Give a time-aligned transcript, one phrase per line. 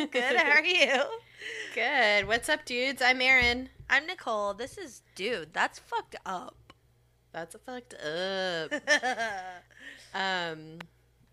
[0.10, 0.36] Good.
[0.36, 1.02] How are you?
[1.74, 2.26] Good.
[2.26, 3.02] What's up, dudes?
[3.02, 3.68] I'm Erin.
[3.90, 4.54] I'm Nicole.
[4.54, 5.52] This is dude.
[5.52, 6.72] That's fucked up.
[7.32, 8.72] That's a fucked up.
[10.14, 10.78] um,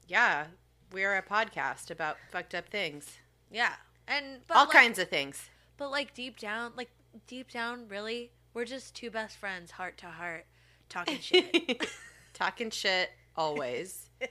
[0.10, 0.48] yeah,
[0.92, 3.08] we're a podcast about fucked up things,
[3.50, 5.50] yeah, and but all like, kinds of things.
[5.78, 6.90] But like deep down, like
[7.26, 10.46] deep down, really, we're just two best friends, heart to heart,
[10.90, 11.88] talking shit.
[12.34, 14.12] Talking shit always.
[14.22, 14.28] oh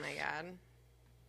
[0.00, 0.52] my god.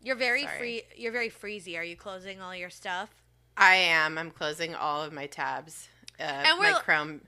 [0.02, 0.58] You're very Sorry.
[0.60, 0.84] free.
[0.96, 1.78] You're very freezy.
[1.78, 3.10] Are you closing all your stuff?
[3.58, 4.18] I am.
[4.18, 5.90] I'm closing all of my tabs.
[6.20, 7.22] Uh, And my Chrome,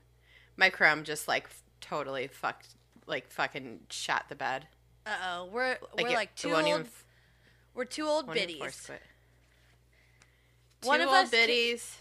[0.56, 1.48] my Chrome just like
[1.80, 2.68] totally fucked,
[3.06, 4.66] like fucking shot the bed.
[5.04, 6.66] Uh oh, we're we're it- like two old.
[6.66, 6.86] even
[7.74, 8.86] we're two old won't even force biddies.
[8.86, 9.02] quit.
[10.84, 11.96] One Two of old us biddies.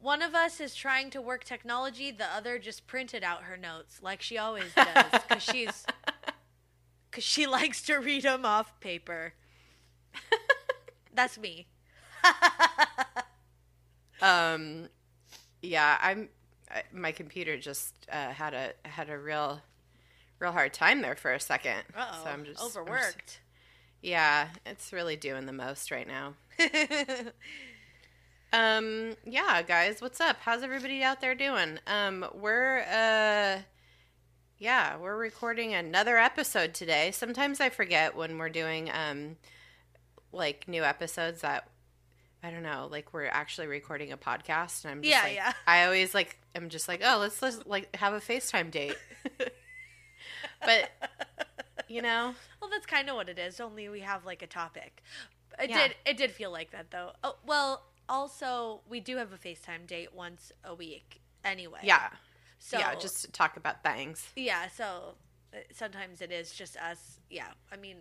[0.00, 2.10] One of us is trying to work technology.
[2.10, 5.84] The other just printed out her notes like she always does because she's
[7.10, 9.34] because she likes to read them off paper.
[11.14, 11.66] That's me.
[14.22, 14.88] Um,
[15.60, 16.28] yeah, I'm.
[16.70, 19.60] I, my computer just uh, had a had a real,
[20.38, 21.82] real hard time there for a second.
[21.96, 23.40] Uh oh, So I'm just I'm just- overworked.
[24.02, 26.34] yeah, it's really doing the most right now.
[28.52, 30.36] Um, yeah, guys, what's up?
[30.42, 31.80] How's everybody out there doing?
[31.88, 33.62] Um, we're uh,
[34.58, 37.10] yeah, we're recording another episode today.
[37.10, 39.38] Sometimes I forget when we're doing um,
[40.34, 41.68] like new episodes that
[42.42, 45.52] I don't know, like we're actually recording a podcast, and I'm just Yeah, like, yeah.
[45.66, 48.96] I always like I'm just like, oh, let's let's like have a FaceTime date.
[50.60, 50.90] but
[51.88, 53.60] you know, well, that's kind of what it is.
[53.60, 55.02] Only we have like a topic.
[55.58, 55.88] It Yeah.
[55.88, 55.96] did.
[56.06, 57.12] It did feel like that though.
[57.22, 57.82] Oh well.
[58.06, 61.78] Also, we do have a FaceTime date once a week anyway.
[61.82, 62.10] yeah,
[62.58, 64.28] So yeah, just to talk about things.
[64.36, 65.14] Yeah, so
[65.54, 67.18] uh, sometimes it is just us.
[67.30, 67.96] Yeah, I mean,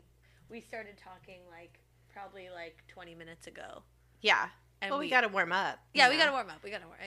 [0.50, 1.80] we started talking like
[2.14, 3.84] probably like 20 minutes ago.
[4.22, 4.48] Yeah.
[4.82, 5.80] And well, we, we- got to warm up.
[5.94, 6.64] Yeah, we got to warm up.
[6.64, 7.00] We got to warm.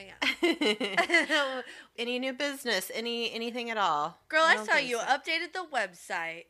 [1.31, 1.61] Yeah.
[1.97, 4.19] any new business, any anything at all?
[4.29, 5.05] Girl, I, don't saw you so.
[5.05, 6.45] updated the website.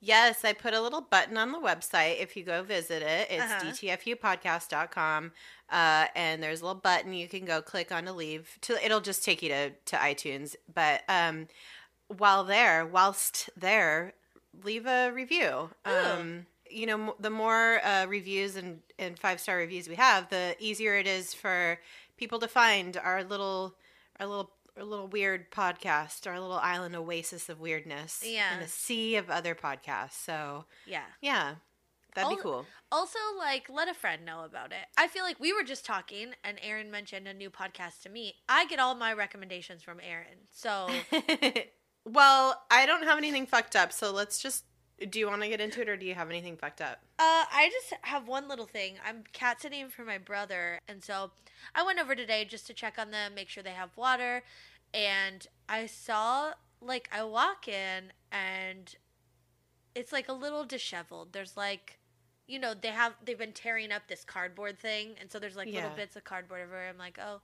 [0.00, 2.18] Yes, I put a little button on the website.
[2.20, 3.64] If you go visit it, it's Uh-huh.
[3.66, 5.32] dtfupodcast.com.
[5.68, 8.56] Uh, and there's a little button you can go click on to leave.
[8.62, 10.54] To it'll just take you to to iTunes.
[10.72, 11.48] But um,
[12.08, 14.14] while there, whilst there,
[14.64, 15.70] leave a review.
[15.84, 20.56] Um, you know, the more uh, reviews and and five star reviews we have, the
[20.58, 21.78] easier it is for
[22.16, 23.76] people to find our little
[24.20, 28.56] our little our little weird podcast, our little island oasis of weirdness Yeah.
[28.56, 30.12] in a sea of other podcasts.
[30.24, 31.04] So Yeah.
[31.22, 31.54] yeah,
[32.14, 32.66] that'd be cool.
[32.92, 34.86] Also, like, let a friend know about it.
[34.96, 38.34] I feel like we were just talking, and Erin mentioned a new podcast to me.
[38.48, 40.46] I get all my recommendations from Erin.
[40.52, 40.88] So,
[42.04, 44.64] well, I don't have anything fucked up, so let's just.
[45.10, 47.00] Do you want to get into it, or do you have anything fucked up?
[47.18, 48.94] Uh, I just have one little thing.
[49.06, 51.32] I'm cat sitting for my brother, and so
[51.74, 54.42] I went over today just to check on them, make sure they have water,
[54.94, 58.94] and I saw like I walk in and
[59.94, 61.32] it's like a little disheveled.
[61.32, 61.98] There's like,
[62.46, 65.68] you know, they have they've been tearing up this cardboard thing, and so there's like
[65.68, 66.88] little bits of cardboard everywhere.
[66.88, 67.40] I'm like, oh,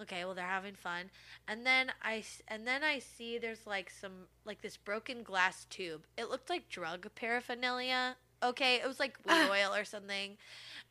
[0.00, 1.10] okay, well they're having fun,
[1.48, 6.06] and then I and then I see there's like some like this broken glass tube.
[6.16, 8.16] It looked like drug paraphernalia.
[8.42, 10.36] Okay, it was like weed oil or something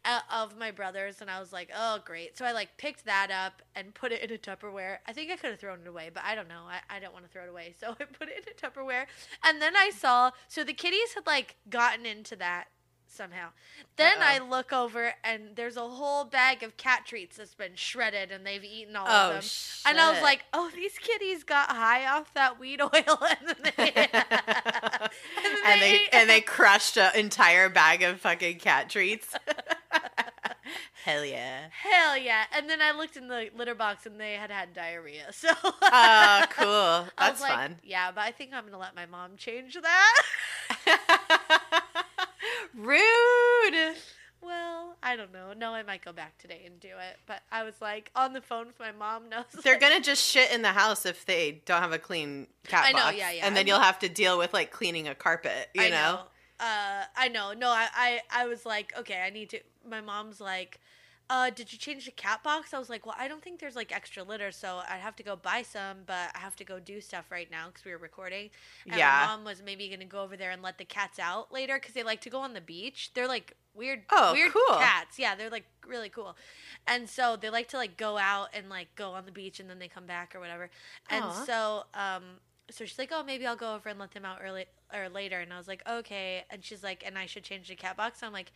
[0.06, 2.38] uh, of my brother's, and I was like, oh great.
[2.38, 4.97] So I like picked that up and put it in a Tupperware.
[5.08, 6.63] I think I could have thrown it away, but I don't know.
[6.68, 9.06] I, I don't want to throw it away, so I put it in a Tupperware.
[9.44, 12.68] And then I saw so the kitties had like gotten into that
[13.13, 13.50] somehow.
[13.96, 14.25] Then Uh-oh.
[14.25, 18.46] I look over and there's a whole bag of cat treats that's been shredded and
[18.46, 19.50] they've eaten all Oh, of them.
[19.88, 23.74] And I was like, oh, these kitties got high off that weed oil and then
[23.78, 23.91] they,
[25.66, 29.33] and they ate- and they crushed an entire bag of fucking cat treats.
[31.06, 31.65] Hell yeah.
[31.83, 32.45] Hell yeah!
[32.56, 35.33] And then I looked in the litter box and they had had diarrhea.
[35.33, 36.65] So Oh, cool.
[36.65, 37.75] I That's was like, fun.
[37.83, 40.21] Yeah, but I think I'm gonna let my mom change that.
[42.75, 43.96] Rude.
[44.42, 45.54] well, I don't know.
[45.56, 47.18] No, I might go back today and do it.
[47.25, 49.30] But I was like on the phone with my mom.
[49.30, 52.86] Knows They're gonna just shit in the house if they don't have a clean cat
[52.88, 53.18] I know, box.
[53.18, 53.46] yeah, yeah.
[53.46, 55.70] And then you'll have to deal with like cleaning a carpet.
[55.74, 56.20] You I know?
[56.60, 57.54] Uh, I know.
[57.54, 59.60] No, I, I, I was like, okay, I need to.
[59.90, 60.80] My mom's like,
[61.33, 62.75] uh, did you change the cat box?
[62.75, 65.24] I was like, well, I don't think there's like extra litter, so I'd have to
[65.24, 67.97] go buy some, but I have to go do stuff right now because we were
[67.97, 68.51] recording.
[68.85, 69.21] And Yeah.
[69.21, 71.95] my mom was maybe gonna go over there and let the cats out later because
[71.95, 73.09] they like to go on the beach.
[73.15, 74.77] They're like weird, Oh, weird cool.
[74.77, 75.18] cats.
[75.18, 76.38] Yeah, they're like really cool,
[76.85, 79.68] and so they like to like go out and like go on the beach and
[79.68, 80.69] then they come back or whatever.
[81.09, 81.45] And Aw.
[81.45, 82.24] so, um,
[82.69, 85.39] so she's like, "Oh, maybe I'll go over and let them out early or later."
[85.39, 88.21] And I was like, "Okay." And she's like, "And I should change the cat box."
[88.21, 88.51] I'm like,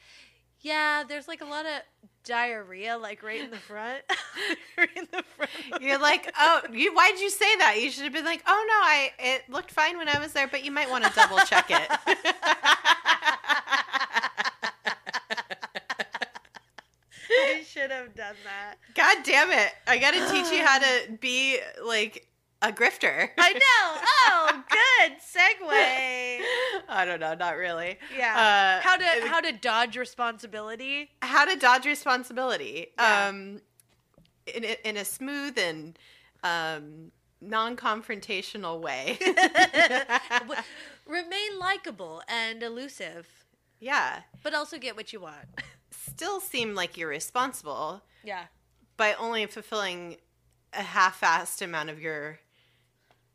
[0.61, 1.81] Yeah, there's like a lot of
[2.23, 4.03] diarrhea, like right in the front.
[4.77, 5.81] right in the front.
[5.81, 6.93] You're like, oh, you.
[6.93, 7.79] Why did you say that?
[7.81, 9.11] You should have been like, oh no, I.
[9.19, 11.89] It looked fine when I was there, but you might want to double check it.
[17.29, 18.75] I should have done that.
[18.95, 19.71] God damn it!
[19.85, 22.27] I got to teach you how to be like
[22.61, 23.29] a grifter.
[23.37, 24.01] I know.
[24.25, 26.85] Oh, good segue.
[26.89, 27.97] I don't know, not really.
[28.17, 28.79] Yeah.
[28.81, 31.11] Uh, how to how to dodge responsibility?
[31.21, 33.27] how to dodge responsibility Yeah.
[33.29, 33.61] um
[34.53, 35.97] in a, in a smooth and
[36.43, 37.11] um
[37.41, 39.19] non-confrontational way
[41.05, 43.27] Remain likable and elusive,
[43.79, 45.45] yeah but also get what you want.
[45.91, 48.45] still seem like you're responsible Yeah.
[48.97, 50.17] by only fulfilling
[50.73, 52.39] a half-assed amount of your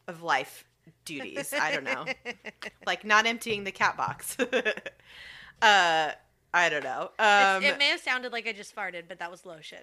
[0.09, 0.65] of life
[1.05, 2.05] duties i don't know
[2.87, 4.37] like not emptying the cat box
[5.63, 6.11] uh
[6.53, 9.47] i don't know um it may have sounded like I just farted, but that was
[9.47, 9.79] lotion.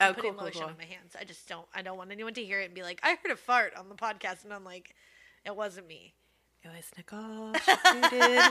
[0.00, 0.70] oh, I'm putting cool, lotion cool.
[0.70, 1.16] on my hands.
[1.18, 1.66] I just don't.
[1.74, 3.88] I don't want anyone to hear it and be like, "I heard a fart on
[3.88, 4.94] the podcast," and I'm like,
[5.44, 6.14] "It wasn't me."
[6.64, 7.74] it was nicole she
[8.10, 8.42] tooted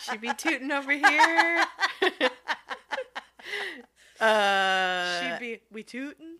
[0.00, 1.64] she be tooting over here
[4.20, 6.38] uh She'd be, "We tootin'."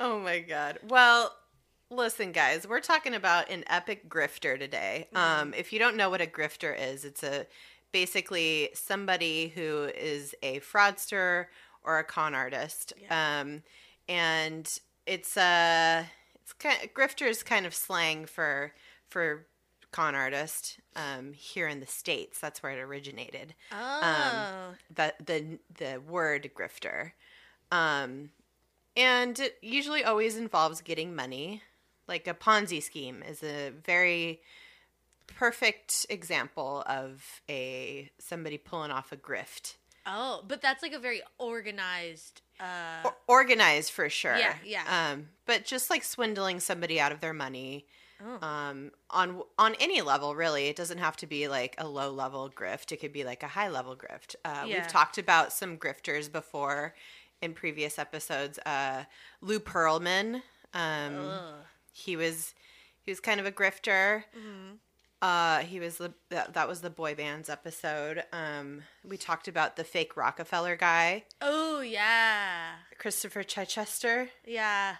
[0.00, 0.78] Oh my god.
[0.88, 1.32] Well,
[1.90, 5.08] listen guys, we're talking about an epic grifter today.
[5.14, 7.46] Um if you don't know what a grifter is, it's a
[7.92, 11.46] basically somebody who is a fraudster
[11.84, 12.92] or a con artist.
[13.10, 13.62] Um
[14.08, 16.04] and it's uh
[16.42, 18.72] it's kind grifter is kind of slang for
[19.08, 19.46] for
[19.92, 22.38] con artist um here in the states.
[22.38, 27.12] That's where it originated Oh, the the the word grifter
[27.72, 28.30] um
[28.96, 31.62] and it usually always involves getting money
[32.08, 34.40] like a ponzi scheme is a very
[35.26, 39.74] perfect example of a somebody pulling off a grift
[40.06, 42.40] oh, but that's like a very organized.
[42.58, 45.10] Uh, Or- organized for sure Yeah, yeah.
[45.12, 47.86] um but just like swindling somebody out of their money
[48.22, 48.46] oh.
[48.46, 52.50] um on on any level really it doesn't have to be like a low level
[52.54, 54.74] grift it could be like a high level grift uh, Yeah.
[54.76, 56.94] we've talked about some grifters before
[57.42, 59.04] in previous episodes uh
[59.40, 60.42] lou Pearlman.
[60.74, 61.40] Um,
[61.92, 62.54] he was
[63.02, 64.76] he was kind of a grifter Mhm.
[65.20, 69.76] uh he was the that, that was the boy bands episode um we talked about
[69.76, 74.96] the fake rockefeller guy Oh yeah, christopher chichester yeah.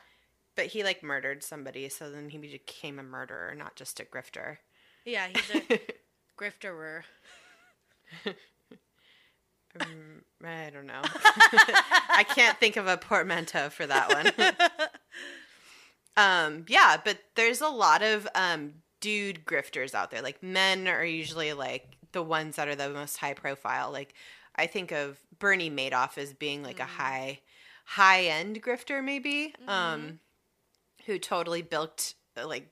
[0.57, 4.57] but he like murdered somebody so then he became a murderer not just a grifter
[5.05, 5.81] Yeah, he's a
[6.39, 7.03] grifterer.
[9.79, 11.03] Um, I don't know.
[11.05, 14.89] I can't think of a portmanteau for that one.
[16.17, 20.23] um, yeah, but there's a lot of um, dude grifters out there.
[20.23, 23.91] Like men are usually like the ones that are the most high profile.
[23.93, 24.15] Like
[24.57, 27.41] I think of Bernie Madoff as being like a high
[27.85, 29.55] high end grifter maybe.
[29.69, 30.21] Um
[31.07, 32.69] who totally bilked uh, like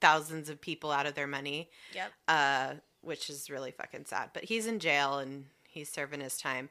[0.00, 2.12] thousands of people out of their money Yep.
[2.28, 4.30] uh, which is really fucking sad.
[4.34, 6.68] But he's in jail and he's serving his time.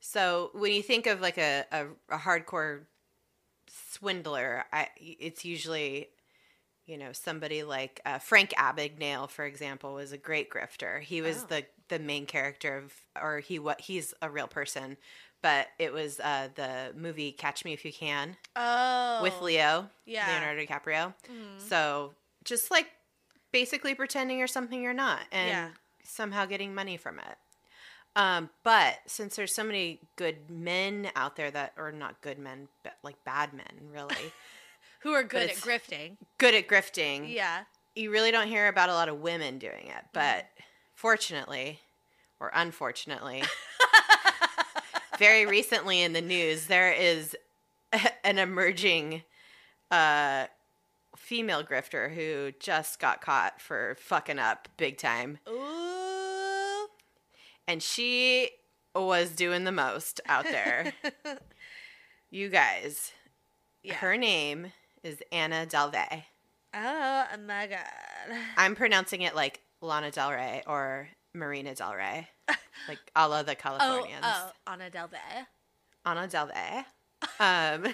[0.00, 2.82] So when you think of like a, a, a hardcore
[3.68, 6.08] swindler, I, it's usually,
[6.86, 11.00] you know, somebody like uh, Frank Abagnale, for example, was a great grifter.
[11.00, 11.46] He was Oh.
[11.48, 14.96] the the main character of, or he what he's a real person.
[15.42, 20.28] But it was uh, the movie Catch Me If You Can Oh, with Leo, yeah.
[20.28, 21.14] Leonardo DiCaprio.
[21.30, 21.60] Mhm.
[21.68, 22.86] So just like
[23.52, 25.68] basically pretending you're something you're not and Yeah.
[26.04, 27.36] somehow getting money from it.
[28.14, 32.68] Um, but since there's so many good men out there that are not good men,
[32.82, 34.14] but like bad men, really
[35.00, 36.16] Who are good at grifting?
[36.38, 37.32] good at grifting.
[37.32, 37.62] Yeah.
[37.94, 40.46] You really don't hear about a lot of women doing it, but
[40.94, 41.80] fortunately
[42.38, 43.42] or unfortunately,
[45.18, 47.36] very recently in the news there is
[48.24, 49.22] an emerging
[49.90, 50.46] uh
[51.16, 56.01] female grifter who just got caught for fucking up big time Ooh.
[57.68, 58.50] And she
[58.94, 60.92] was doing the most out there
[62.30, 63.12] you guys
[63.82, 63.94] Yeah.
[63.94, 66.24] her name is anna delvey
[66.74, 68.38] Oh my god.
[68.56, 72.28] i'm pronouncing it like lana del rey or marina del rey
[72.88, 75.46] like a la the Oh, californians oh, Anna Delvey.
[76.04, 76.84] Anna Delvey.
[77.38, 77.86] Um,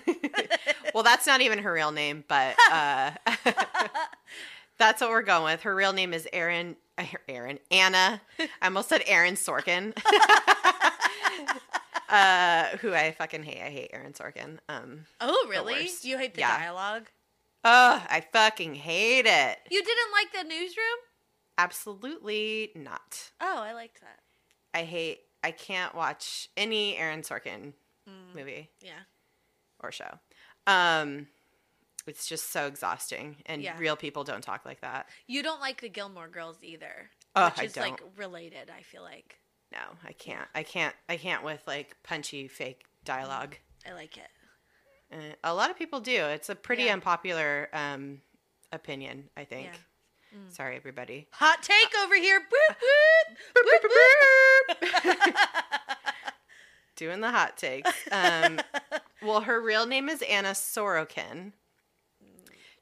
[0.95, 3.11] well, that's not even her real name, but uh,
[4.79, 5.63] that's what we're going with.
[5.63, 6.77] Her real name is Erin.
[7.29, 8.21] Erin Anna.
[8.39, 9.97] I almost said Aaron Sorkin.
[12.09, 13.61] uh, who I fucking hate.
[13.61, 14.59] I hate Aaron Sorkin.
[14.69, 15.75] Um, Oh, really?
[15.75, 16.05] worst.
[16.05, 16.57] You hate the Yeah.
[16.59, 17.09] dialogue?
[17.65, 19.59] oh, I fucking hate it.
[19.71, 20.85] You didn't like the newsroom?
[21.59, 23.31] Absolutely not.
[23.41, 24.21] Oh, I liked that.
[24.75, 25.21] I hate.
[25.43, 27.73] I can't watch any Aaron Sorkin
[28.09, 29.01] Mm, movie yeah.
[29.81, 30.19] or show.
[30.67, 31.27] Um,
[32.09, 33.77] it's just so exhausting, and Yeah.
[33.79, 35.09] real people don't talk like that.
[35.27, 37.11] You don't like the Gilmore Girls either.
[37.37, 38.17] Oh, which I is like don't.
[38.17, 39.39] related, I feel like.
[39.71, 40.49] No, I can't.
[40.55, 40.95] I can't.
[41.09, 43.57] I can't with like punchy fake dialogue.
[43.87, 44.29] I like it.
[45.13, 46.25] Uh, a lot of people do.
[46.27, 46.95] It's a pretty Yeah.
[46.95, 48.23] unpopular um,
[48.73, 49.67] opinion, I think.
[49.67, 50.39] Yeah.
[50.39, 50.51] Mm.
[50.55, 51.27] Sorry, everybody.
[51.33, 52.41] Hot take over here.
[52.41, 53.89] Boop, boop.
[54.81, 55.25] Boop, boop.
[56.97, 57.91] Doing the hot takes.
[58.11, 58.59] Um,
[59.23, 61.53] well, her real name is Anna Sorokin.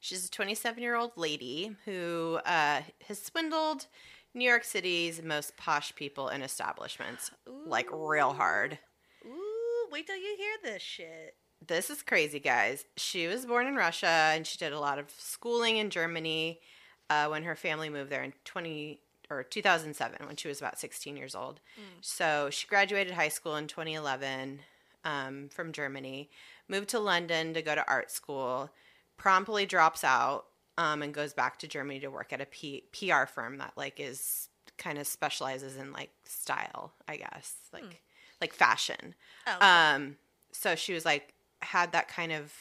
[0.07, 3.87] She's a 27 year old lady who uh, has swindled
[4.33, 7.29] New York City's most posh people and establishments
[7.65, 8.79] like real hard.
[9.25, 11.35] Ooh, wait till you hear this shit.
[11.67, 12.85] This is crazy, guys.
[12.95, 16.61] She was born in Russia and she did a lot of schooling in Germany
[17.09, 21.17] uh, when her family moved there in 20 or 2007 when she was about 16
[21.17, 21.59] years old.
[21.99, 24.61] So she graduated high school in 2011
[25.03, 26.29] um, from Germany,
[26.69, 28.69] moved to London to go to art school,
[29.17, 30.45] promptly drops out
[30.77, 33.99] um, and goes back to Germany to work at a P- PR firm that like
[33.99, 38.01] is kind of specializes in like style, I guess, like
[38.39, 39.15] like fashion.
[39.47, 39.65] Oh, okay.
[39.65, 40.17] Um,
[40.51, 42.53] so she was like had that kind of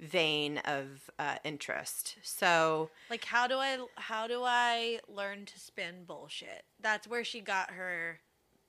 [0.00, 2.16] vein of uh, interest.
[2.22, 6.64] So like how do I how do I learn to spin bullshit?
[6.80, 8.20] That's where she got her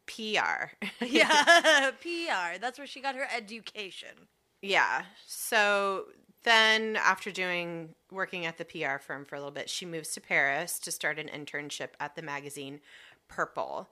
[0.06, 0.74] PR.
[1.06, 2.60] yeah PR.
[2.60, 4.28] That's where she got her education.
[4.62, 5.04] yeah.
[5.26, 6.06] So
[6.46, 10.22] then after doing working at the PR firm for a little bit, she moves to
[10.22, 12.80] Paris to start an internship at the magazine
[13.28, 13.90] Purple.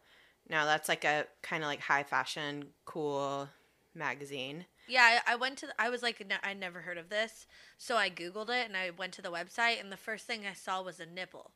[0.50, 3.50] Now that's like a kind of like high fashion, cool
[3.96, 4.66] magazine.
[4.88, 5.68] Yeah, I, I went to.
[5.68, 8.92] The, I was like, I never heard of this, so I googled it and I
[8.92, 11.52] went to the website, and the first thing I saw was a nipple.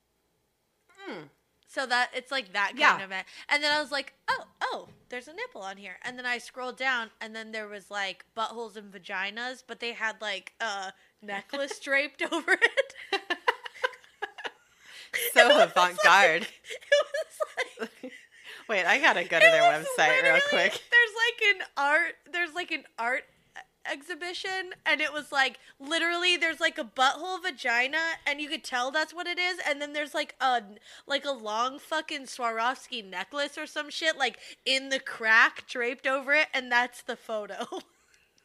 [0.98, 1.24] Hmm.
[1.70, 3.04] So that it's like that kind Yeah.
[3.04, 3.26] of it.
[3.50, 5.98] And then I was like, oh, oh, there's a nipple on here.
[6.04, 9.92] And then I scrolled down, and then there was like buttholes and vaginas, but they
[9.94, 12.94] had like a necklace draped over it.
[15.34, 16.42] So avant garde.
[16.42, 18.12] like- it was like
[18.70, 20.74] Wait, I gotta go to their website real quick.
[20.74, 22.16] There's like an art.
[22.32, 23.24] There's like an art
[23.92, 28.92] exhibition, and it was like literally there's like a butthole vagina, and you could tell
[28.92, 29.60] that's what it is.
[29.68, 30.62] And then there's like a
[31.06, 36.34] like a long fucking Swarovski necklace or some shit like in the crack draped over
[36.34, 37.66] it, and that's the photo.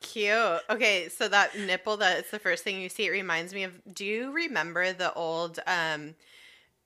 [0.00, 0.60] Cute.
[0.68, 4.04] Okay, so that nipple that's the first thing you see, it reminds me of do
[4.04, 6.14] you remember the old um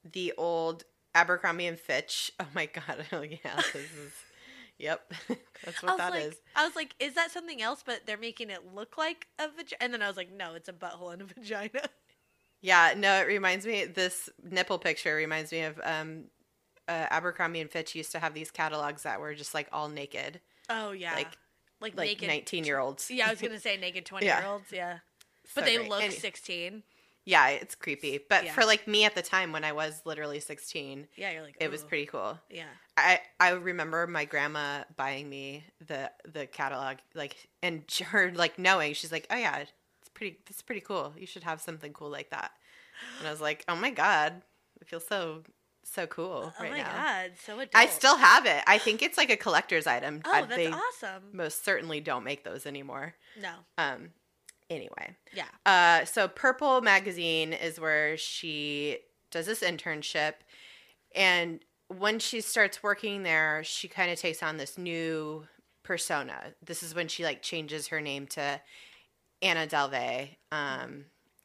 [0.04, 0.84] the old
[1.14, 2.30] Abercrombie and Fitch?
[2.38, 4.12] Oh my god, oh yeah, this is
[4.78, 5.12] Yep.
[5.64, 6.36] That's what that like, is.
[6.54, 7.82] I was like, is that something else?
[7.84, 9.76] But they're making it look like a vagina.
[9.80, 11.88] And then I was like, no, it's a butthole and a vagina.
[12.60, 16.24] Yeah, no, it reminds me this nipple picture reminds me of um
[16.88, 20.40] uh, Abercrombie and Fitch used to have these catalogs that were just like all naked,
[20.68, 21.36] Oh yeah, like
[21.80, 22.46] like, like naked.
[22.46, 23.10] 19-year-olds.
[23.10, 24.40] Yeah, I was gonna say naked twenty Yeah.
[24.40, 24.72] year olds.
[24.72, 24.98] Yeah,
[25.54, 25.90] but So they great.
[25.90, 26.82] look Any- sixteen.
[27.24, 28.20] Yeah, it's creepy.
[28.28, 28.52] But Yeah.
[28.52, 31.72] for like me at the time when I was literally 16, Yeah, you're like it
[31.72, 32.38] was pretty cool.
[32.48, 32.66] Yeah,
[32.96, 38.94] I I remember my grandma buying me the the catalog like and her like knowing
[38.94, 41.12] she's like oh yeah it's pretty it's pretty cool.
[41.16, 42.52] You should have something cool like that.
[43.18, 44.42] And I was like oh my god
[44.80, 45.42] I feel so
[45.84, 46.92] so cool oh right my now.
[46.92, 47.70] God, so adult.
[47.74, 48.62] I still have it.
[48.66, 50.22] I think it's like a collector's item.
[50.24, 51.22] Oh, I- that's they awesome.
[51.32, 53.14] most certainly don't make those anymore.
[53.40, 54.10] No, um
[54.68, 55.14] anyway.
[55.32, 58.98] Yeah, uh, so Purple Magazine is where she
[59.30, 60.34] does this internship,
[61.14, 65.46] and when she starts working there, she kind of takes on this new
[65.82, 66.54] persona.
[66.64, 68.60] This is when she like changes her name to
[69.40, 71.04] Anna Delvey, um,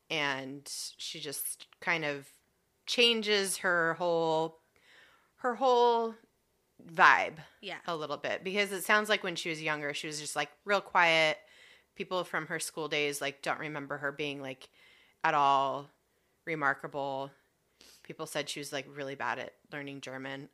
[0.10, 0.62] and
[0.98, 2.28] she just kind of
[2.86, 4.58] changes her whole
[5.38, 6.16] her whole
[6.92, 8.44] vibe yeah, a little bit.
[8.44, 11.38] Because it sounds like when she was younger she was just like real quiet.
[11.96, 14.70] People from her school days like don't remember her being like
[15.24, 15.90] at all
[16.48, 17.30] remarkable
[18.04, 20.50] people said she was like really bad at learning german.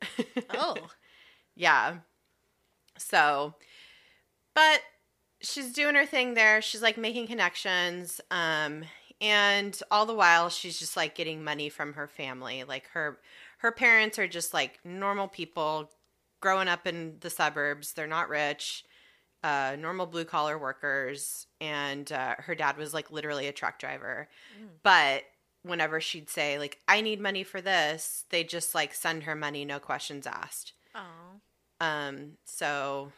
[0.50, 0.76] Oh,
[1.54, 1.96] yeah.
[2.98, 3.54] So
[4.54, 4.80] but
[5.40, 6.60] she's doing her thing there.
[6.60, 8.84] She's like making connections um
[9.20, 12.64] and all the while she's just like getting money from her family.
[12.64, 13.18] Like her
[13.58, 15.90] her parents are just like normal people
[16.40, 17.92] growing up in the suburbs.
[17.92, 18.84] They're not rich
[19.44, 24.28] uh normal blue collar workers and uh, her dad was like literally a truck driver.
[24.60, 24.68] Mm.
[24.82, 25.22] but
[25.62, 29.64] whenever she'd say like i need money for this they just like send her money
[29.64, 31.40] no questions asked oh,
[31.80, 33.12] um, so,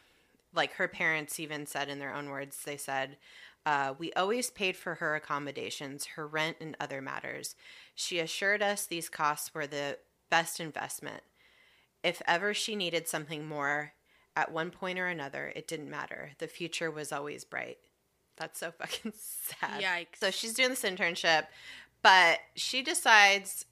[0.55, 3.17] like her parents even said in their own words, they said,
[3.65, 7.57] uh, We always paid for her accommodations, her rent, and other matters.
[7.95, 9.99] She assured us these costs were the
[10.31, 11.23] best investment.
[12.03, 13.93] If ever she needed something more,
[14.37, 16.31] at one point or another, it didn't matter.
[16.39, 17.79] The future was always bright.
[18.37, 19.83] That's so fucking sad.
[19.83, 20.19] Yikes.
[20.21, 21.47] So she's doing this internship,
[22.03, 23.65] but she decides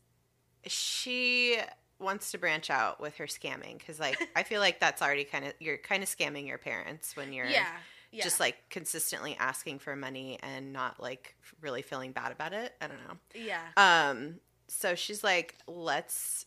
[0.66, 1.58] she
[1.98, 5.44] wants to branch out with her scamming because, like, I feel like that's already kind
[5.44, 7.66] of you're kind of scamming your parents when you're yeah.
[8.10, 8.24] Yeah.
[8.24, 12.72] just like consistently asking for money and not like really feeling bad about it.
[12.80, 13.16] I don't know.
[13.34, 13.60] yeah.
[13.76, 16.46] Um, so she's like, let's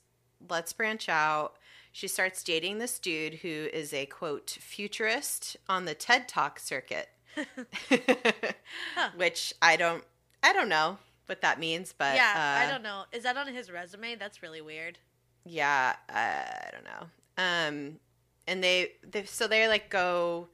[0.50, 1.55] let's branch out.
[1.91, 7.09] She starts dating this dude who is a quote futurist on the TED Talk circuit,
[9.15, 10.03] which I don't
[10.41, 10.97] I don't know
[11.31, 13.05] what that means, but yeah, uh, I don't know.
[13.13, 14.15] Is that on his resume?
[14.15, 15.00] That's really weird.
[15.45, 17.07] yeah, uh, I don't know.
[17.38, 18.00] Um,
[18.47, 20.50] and they, they so they like go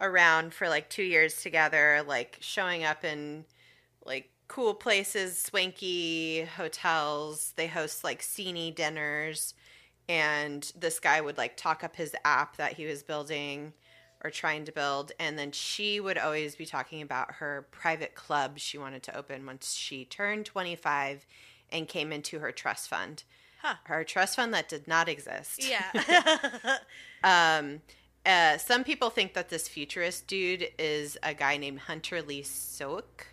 [0.00, 3.44] around for like two years together, like showing up in
[4.04, 7.52] like cool places, swanky hotels.
[7.56, 9.52] They host like sceney dinners,
[10.08, 13.74] and this guy would like talk up his app that he was building
[14.24, 18.58] or trying to build, and then she would always be talking about her private club
[18.58, 21.26] she wanted to open once she turned twenty five
[21.70, 23.22] and came into her trust fund
[23.60, 23.74] Huh.
[23.84, 25.62] her trust fund that did not exist.
[25.68, 25.90] Yeah.
[27.24, 27.80] Um,
[28.26, 33.26] uh, some people think that this futurist dude is a guy named Hunter Lee Soik,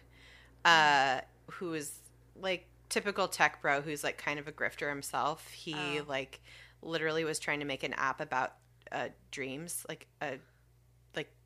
[0.66, 1.22] uh,
[1.52, 2.00] who is
[2.40, 5.50] like typical tech bro who's like kind of a grifter himself.
[5.52, 6.04] He Oh.
[6.08, 6.42] like
[6.82, 8.54] literally was trying to make an app about
[8.92, 10.34] uh, dreams, like a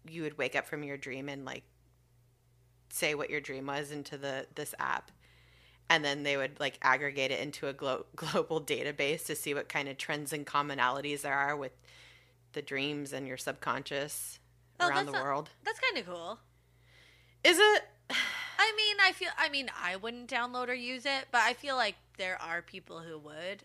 [0.09, 1.63] you would wake up from your dream and like
[2.89, 5.11] say what your dream was into the this app
[5.89, 9.67] and then they would like aggregate it into a glo- global database to see what
[9.69, 11.73] kind of trends and commonalities there are with
[12.53, 14.39] the dreams and your subconscious
[14.79, 15.49] Oh, around the not- world.
[15.63, 16.37] That's kind of cool.
[17.45, 17.83] Is it?
[18.09, 19.29] I mean, I feel.
[19.37, 22.99] I mean, I wouldn't download or use it, but I feel like there are people
[22.99, 23.63] who would.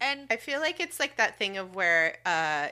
[0.00, 2.68] And I feel like it's like that thing of where uh,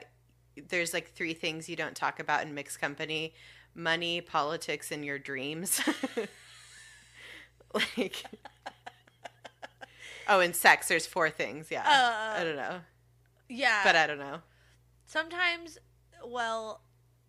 [0.69, 3.33] there's like three things you don't talk about in mixed company:
[3.75, 5.81] money, politics, and your dreams.
[7.73, 8.23] like,
[10.27, 10.87] oh, and sex.
[10.87, 11.67] There's four things.
[11.71, 12.81] Yeah, Uh, I don't know,
[13.49, 14.39] yeah, but I don't know.
[15.07, 15.77] sometimes,
[16.25, 16.81] well,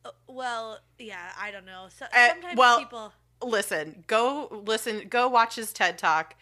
[0.04, 1.88] uh, well, yeah, I don't know.
[1.96, 3.12] So, Uh, sometimes well- people.
[3.42, 6.34] listen, go listen, go watch his TED talk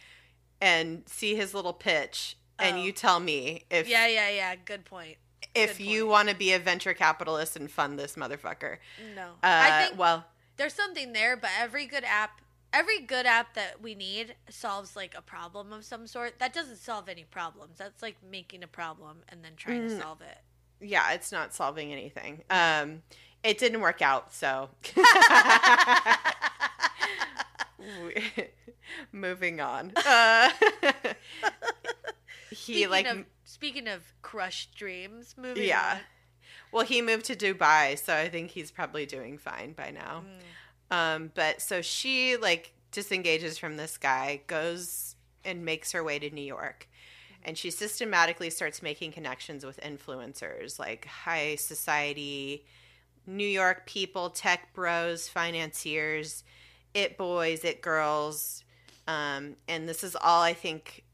[0.61, 2.83] and see his little pitch, and Oh.
[2.83, 4.57] you tell me if Yeah, yeah, yeah.
[4.57, 5.19] Good point.
[5.55, 8.79] If you want to be a venture capitalist and fund this motherfucker.
[9.15, 10.25] No, Uh, I think well,
[10.57, 12.41] there's something there, but every good app,
[12.73, 16.39] every good app that we need solves like a problem of some sort.
[16.39, 17.79] That doesn't solve any problems.
[17.79, 20.01] That's like making a problem and then trying to Mm.
[20.03, 20.39] solve it.
[20.81, 22.43] yeah, it's not solving anything.
[22.51, 23.03] Um,
[23.43, 24.71] it didn't work out, so.
[29.13, 29.93] Moving on.
[29.97, 30.51] Uh,
[32.51, 35.95] he Speaking like of speaking of crushed dreams, moving yeah.
[35.95, 36.01] on.
[36.73, 40.23] Well, he moved to Dubai, so I think he's probably doing fine by now.
[40.91, 40.97] Mm.
[40.97, 46.31] Um, but so she like disengages from this guy, goes and makes her way to
[46.31, 46.89] New York.
[47.43, 52.67] And she systematically starts making connections with influencers like high society,
[53.27, 56.45] New York people, tech bros, financiers,
[56.93, 58.65] it boys, it girls.
[59.09, 61.05] Um, and this is all I think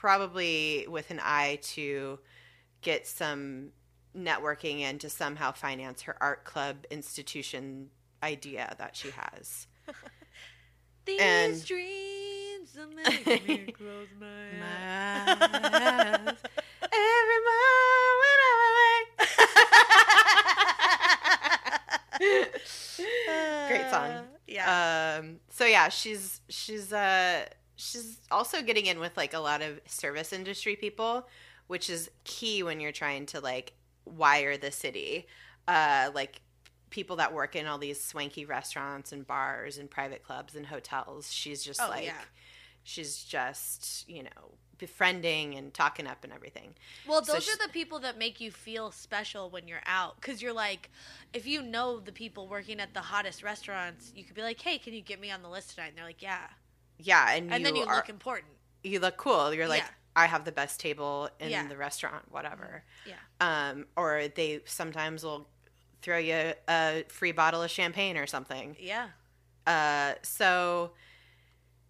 [0.00, 2.18] probably with an eye to
[2.80, 3.68] get some
[4.16, 7.90] networking and to somehow finance her art club institution
[8.22, 9.66] idea that she has.
[11.04, 15.28] These And- dreams are making me close my eyes.
[15.28, 16.36] eyes.
[16.92, 19.28] Every moment I wake.
[23.68, 24.10] Great song.
[24.10, 25.18] Uh, yeah.
[25.20, 27.44] Um so yeah, she's she's uh
[27.80, 31.26] she's also getting in with like a lot of service industry people,
[31.66, 33.72] which is key when you're trying to like
[34.04, 35.26] wire the city.
[35.66, 36.40] Uh like
[36.90, 41.32] people that work in all these swanky restaurants and bars and private clubs and hotels.
[41.32, 42.14] She's just Oh, like yeah.
[42.82, 46.74] she's just, you know, befriending and talking up and everything.
[47.06, 50.16] Well, So those she- are the people that make you feel special when you're out.
[50.20, 50.90] Because you're like,
[51.32, 54.78] if you know the people working at the hottest restaurants, you could be like, hey,
[54.78, 55.88] can you get me on the list tonight?
[55.90, 56.46] And they're like, yeah.
[57.02, 58.52] Yeah, and, And you then you are, look important.
[58.82, 59.52] you look cool.
[59.54, 59.88] You're like, Yeah.
[60.16, 61.66] I have the best table in Yeah.
[61.68, 62.82] the restaurant, whatever.
[63.06, 63.14] Yeah.
[63.40, 65.48] Um, or they sometimes will
[66.02, 68.76] throw you a free bottle of champagne or something.
[68.80, 69.08] Yeah.
[69.66, 70.92] Uh, so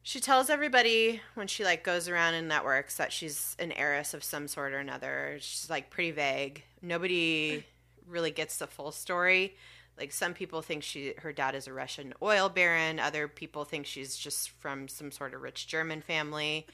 [0.02, 4.22] she tells everybody when she like goes around and networks that she's an heiress of
[4.24, 5.36] some sort or another.
[5.40, 6.64] She's like pretty vague.
[6.82, 7.64] Nobody
[8.06, 9.56] really gets the full story.
[9.98, 12.98] Like some people think she her dad is a Russian oil baron.
[12.98, 16.66] Other people think she's just from some sort of rich German family.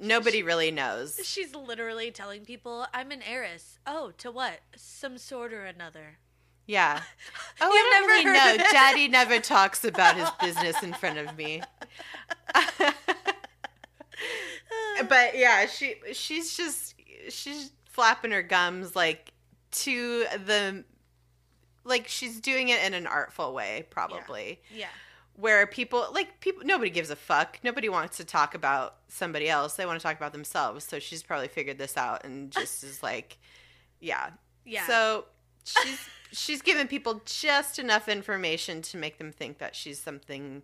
[0.00, 1.18] Nobody really knows.
[1.24, 4.60] She's literally telling people, "I'm an heiress." Oh, to what?
[4.74, 6.18] Some sort or another.
[6.66, 7.00] Yeah.
[7.58, 8.64] Oh, You've I never really heard know.
[8.70, 11.62] Daddy never talks about his business in front of me.
[15.08, 16.94] but yeah, she she's just
[17.30, 19.32] she's flapping her gums like
[19.70, 20.84] to the
[21.86, 24.60] like she's doing it in an artful way probably.
[24.74, 24.88] Yeah.
[25.36, 27.58] Where people like people nobody gives a fuck.
[27.62, 29.74] Nobody wants to talk about somebody else.
[29.76, 30.84] They want to talk about themselves.
[30.84, 33.38] So she's probably figured this out and just is like
[34.00, 34.30] yeah.
[34.64, 34.86] Yeah.
[34.86, 35.26] So
[35.64, 40.62] she's she's given people just enough information to make them think that she's something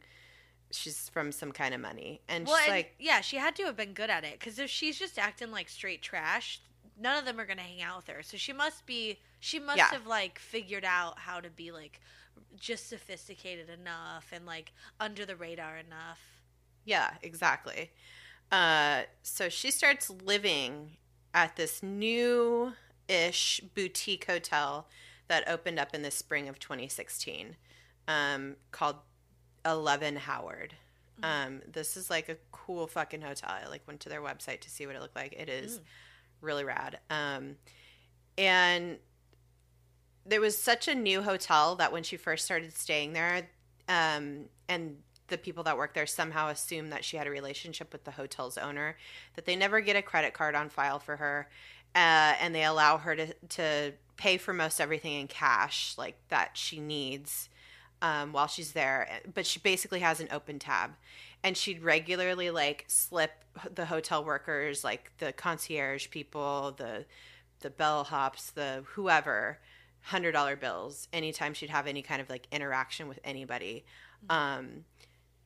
[0.70, 2.22] she's from some kind of money.
[2.28, 4.58] And well, she's and- like yeah, she had to have been good at it because
[4.58, 6.60] if she's just acting like straight trash,
[7.02, 8.22] none of them are gonna hang out with her.
[8.22, 9.18] So she must be.
[9.40, 9.90] She must Yeah.
[9.90, 12.00] have like figured out how to be like
[12.58, 16.20] just sophisticated enough and like under the radar enough.
[16.84, 17.90] Yeah, exactly.
[18.50, 20.96] Uh, so she starts living
[21.34, 22.74] at this new
[23.08, 24.88] ish boutique hotel
[25.28, 27.56] that opened up in the spring of 2016
[28.08, 28.96] um, called
[29.64, 30.74] 11 Howard.
[31.22, 33.50] Um, this is like a cool fucking hotel.
[33.50, 35.32] I like went to their website to see what it looked like.
[35.34, 35.82] It is Mm.
[36.42, 36.98] Really rad.
[37.10, 37.56] Um,
[38.36, 38.98] and
[40.26, 43.48] there was such a new hotel that when she first started staying there,
[43.88, 44.96] um, and
[45.28, 48.58] the people that work there somehow assume that she had a relationship with the hotel's
[48.58, 48.96] owner,
[49.34, 51.48] that they never get a credit card on file for her,
[51.94, 56.50] uh, and they allow her to to pay for most everything in cash, like that
[56.54, 57.48] she needs
[58.02, 59.08] um, while she's there.
[59.32, 60.90] But she basically has an open tab,
[61.42, 63.30] and she'd regularly like slip
[63.74, 67.06] the hotel workers, like the concierge people, the
[67.60, 69.58] the bellhops, the whoever,
[70.02, 73.84] hundred dollar bills anytime she'd have any kind of like interaction with anybody.
[74.28, 74.84] Um,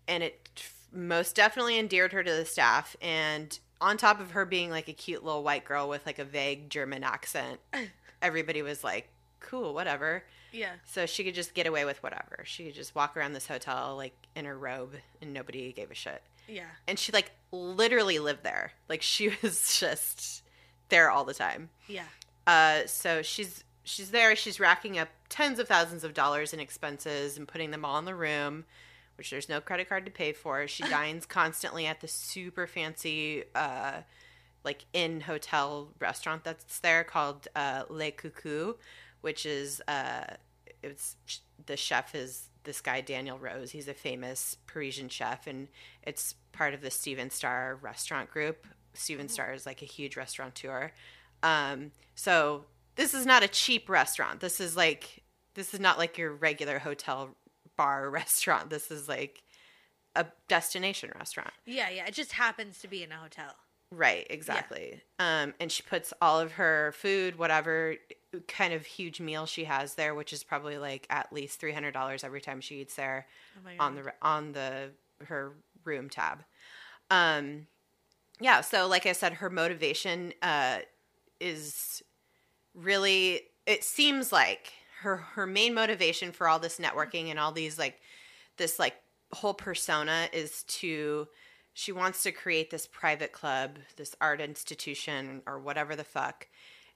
[0.09, 0.49] and it
[0.93, 2.97] most definitely endeared her to the staff.
[3.03, 6.25] And on top of her being like a cute little white girl with like a
[6.25, 7.61] vague German accent,
[8.23, 9.09] everybody was like,
[9.41, 10.25] cool, whatever.
[10.57, 10.73] Yeah.
[10.85, 12.43] So she could just get away with whatever.
[12.45, 15.95] She could just walk around this hotel like in her robe and nobody gave a
[15.95, 16.23] shit.
[16.49, 16.65] Yeah.
[16.89, 18.73] And she like literally lived there.
[18.89, 20.43] Like she was just
[20.89, 21.69] there all the time.
[21.89, 22.05] Yeah.
[22.47, 24.35] Uh, so she's she's there.
[24.37, 28.05] She's racking up tens of thousands of dollars in expenses and putting them all in
[28.05, 28.65] the room,
[29.19, 30.67] which there's no credit card to pay for.
[30.69, 34.03] She dines constantly at the super fancy, uh,
[34.65, 38.77] like in hotel restaurant that's there called uh, Le Coucou,
[39.21, 40.25] which is uh,
[40.87, 41.17] it's
[41.67, 43.71] the chef is this guy Daniel Rose.
[43.71, 45.69] He's a famous Parisian chef, and
[46.03, 48.67] it's part of the Stephen Starr restaurant group.
[48.93, 50.93] Stephen Starr is like a huge restaurateur.
[51.43, 52.65] Um, so
[52.97, 54.41] this is not a cheap restaurant.
[54.41, 55.23] This is like
[55.55, 57.37] this is not like your regular hotel
[57.77, 58.71] bar restaurant.
[58.71, 59.43] This is like
[60.15, 61.53] a destination restaurant.
[61.65, 61.91] Yeah.
[61.91, 62.07] Yeah.
[62.07, 63.55] It just happens to be in a hotel.
[63.91, 65.01] Right, exactly.
[65.19, 67.97] Um, and she puts all of her food, whatever
[68.49, 71.93] kind of huge meal she has there, which is probably like at least three hundred
[71.93, 74.91] dollars every time she eats there, Oh on the on the
[75.27, 75.53] her
[75.85, 76.45] room tab.
[77.11, 77.69] Um,
[78.41, 78.61] yeah.
[78.61, 80.79] So, like I said, her motivation uh,
[81.41, 82.03] is
[82.75, 83.43] really.
[83.67, 88.01] It seems like her her main motivation for all this networking and all these like
[88.57, 88.95] this like
[89.33, 91.29] whole persona is to
[91.79, 96.47] she wants to create this private club, this art institution or whatever the fuck.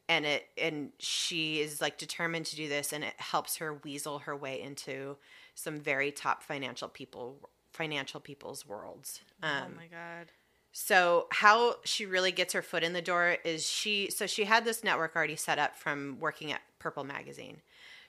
[0.09, 4.21] And it and she is like determined to do this and it helps her weasel
[4.21, 5.19] her way into
[5.55, 9.21] some very top financial people financial people's worlds.
[9.43, 10.33] oh Um, my god.
[10.73, 14.65] so how she really gets her foot in the door is she so she had
[14.65, 17.61] this network already set up from working at Purple magazine.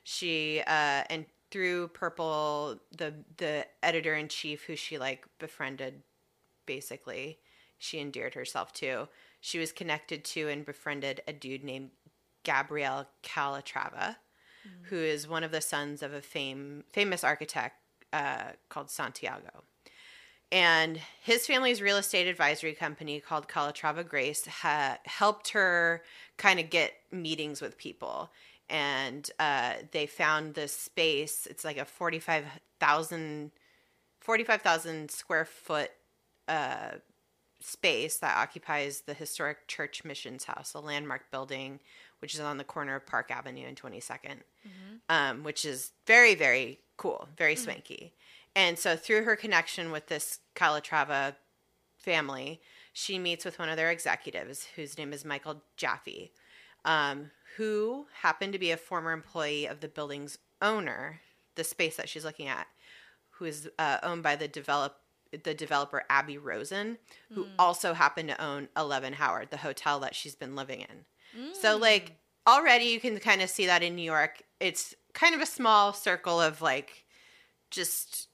[0.05, 6.01] She uh and through Purple the the editor in chief who she like befriended
[6.71, 7.37] basically
[7.77, 9.09] she endeared herself to.
[9.41, 11.89] She was connected to and befriended a dude named
[12.43, 14.15] Gabriel Calatrava,
[14.83, 17.75] who is one of the sons of a fame famous architect
[18.13, 19.63] uh, called Santiago.
[20.49, 26.03] And his family's real estate advisory company called Calatrava Grace ha- helped her
[26.37, 28.31] kind of get meetings with people.
[28.69, 31.47] And uh, they found this space.
[31.49, 33.51] It's like a 45,000
[34.21, 35.89] 45,000 square foot
[36.51, 36.97] uh,
[37.61, 41.79] space that occupies the historic Church Missions House, a landmark building
[42.19, 44.41] which is on the corner of Park Avenue and 22nd,
[45.09, 48.13] um, which is very, very cool, very swanky.
[48.55, 51.35] And so, through her connection with this Calatrava
[51.97, 52.61] family,
[52.93, 56.31] she meets with one of their executives, whose name is Michael Jaffe,
[56.85, 61.21] um, who happened to be a former employee of the building's owner,
[61.55, 62.67] the space that she's looking at,
[63.31, 65.00] who is uh, owned by the develop
[65.31, 66.97] the developer Aby Rosen,
[67.29, 67.51] who Mm.
[67.57, 71.05] also happened to own Eleven Howard, the hotel that she's been living in.
[71.53, 71.81] So Mm.
[71.81, 72.11] like
[72.47, 75.93] already you can kind of see that in New York, it's kind of a small
[75.93, 77.05] circle of like
[77.69, 78.27] just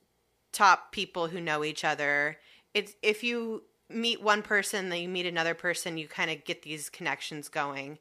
[0.51, 2.39] top people who know each other.
[2.73, 6.63] It's if you meet one person, then you meet another person, you kind of get
[6.63, 7.99] these connections going.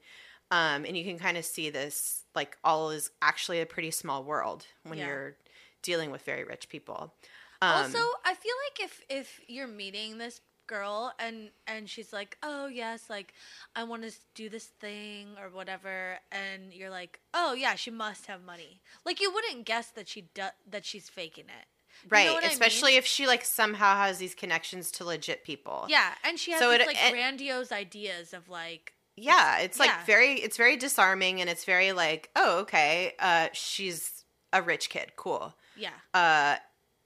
[0.50, 4.22] Um, and you can kind of see this like all is actually a pretty small
[4.24, 5.06] world when Yeah.
[5.06, 5.36] you're
[5.82, 7.14] dealing with very rich people.
[7.62, 12.36] Um, also, I feel like if if you're meeting this girl and and she's like,
[12.42, 13.32] "Oh, yes, like
[13.74, 18.26] I want to do this thing or whatever." And you're like, "Oh, yeah, she must
[18.26, 21.66] have money." Like you wouldn't guess that she do- that she's faking it.
[22.04, 22.50] You know right, I mean?
[22.50, 25.86] especially if she like somehow has these connections to legit people.
[25.88, 29.78] Yeah, and she has So these, it- like it- grandiose ideas of like yeah it's
[29.80, 30.04] like yeah.
[30.04, 35.12] very it's very disarming and it's very like oh okay uh she's a rich kid
[35.16, 35.88] cool yeah.
[36.12, 36.56] uh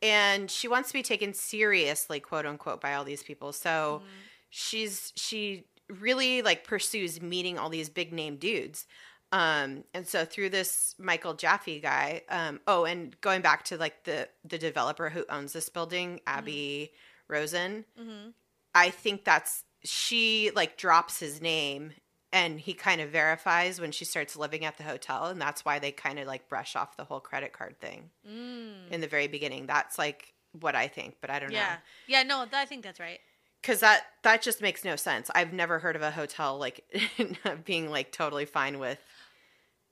[0.03, 4.07] and she wants to be taken seriously quote unquote by all these people so Mm-hmm.
[4.51, 8.87] she's she really like pursues meeting all these big name dudes
[9.33, 14.05] um and so through this michael jaffe guy um oh and going back to like
[14.05, 16.91] the the developer who owns this building aby
[17.29, 18.31] rosen Mm-hmm.
[18.75, 21.93] I think that's she like drops his name
[22.33, 25.79] and he kind of verifies when she starts living at the hotel and that's why
[25.79, 28.91] they kind of like brush off the whole credit card thing Mm.
[28.91, 29.67] in the very beginning.
[29.67, 31.75] That's like what I think, but I don't Yeah.
[31.75, 31.77] know.
[32.07, 33.21] Yeah, no, I think that's right.
[33.63, 35.31] Cuz that that just makes no sense.
[35.35, 36.85] I've never heard of a hotel like
[37.65, 38.99] being like totally fine with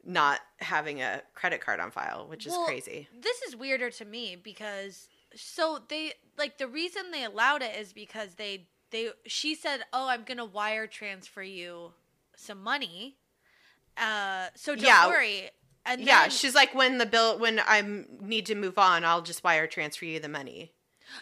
[0.05, 3.09] not having a credit card on file, which is Well, crazy.
[3.12, 7.92] This is weirder to me because so they like the reason they allowed it is
[7.92, 11.92] because they they she said, "Oh, I'm going to wire transfer you
[12.38, 13.16] some money."
[13.96, 15.07] Uh so don't Yeah.
[15.09, 15.51] worry.
[15.85, 17.81] And yeah, then- she's like when the bill when I
[18.20, 20.72] need to move on, I'll just wire transfer you the money.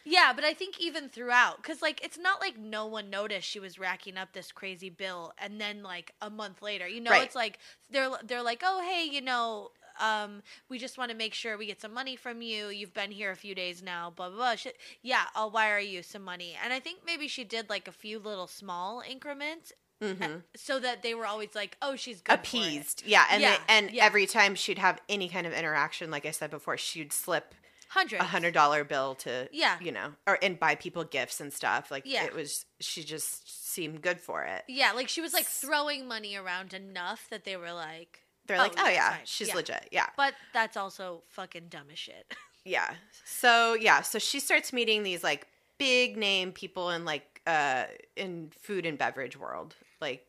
[0.05, 3.61] Yeah, but I think even throughout, because like it's not like no one noticed she
[3.61, 7.23] was racking up this crazy bill, and then like a month later, you know, Right.
[7.23, 7.59] it's like
[7.91, 11.67] they're they're like, oh hey, you know, um, we just want to make sure we
[11.67, 12.67] get some money from you.
[12.69, 14.55] You've been here a few days now, blah blah blah.
[14.57, 17.93] She, yeah, I'll wire you some money, and I think maybe she did like a
[17.93, 19.73] few little small increments,
[20.03, 20.43] Mhm.
[20.55, 23.03] so that they were always like, oh, she's good appeased.
[23.07, 24.05] Yeah, and Yeah, they, and yeah.
[24.05, 27.55] every time she'd have any kind of interaction, like I said before, she'd slip
[27.89, 29.79] hundred a hundred dollar bill to Yeah.
[29.81, 31.91] you know, or and buy people gifts and stuff.
[31.91, 32.25] Like Yeah.
[32.25, 34.65] it was, she just seemed good for it.
[34.69, 38.61] Yeah, like she was like throwing money around enough that they were like, They're Oh,
[38.61, 39.21] like, oh yeah, yeah, fine.
[39.25, 39.55] she's Yeah.
[39.55, 39.89] legit.
[39.93, 42.35] Yeah, but that's also fucking dumb as shit.
[42.65, 42.93] yeah.
[43.25, 45.47] So yeah, so she starts meeting these like
[45.79, 47.85] big name people in like uh
[48.17, 50.27] in food and beverage world, like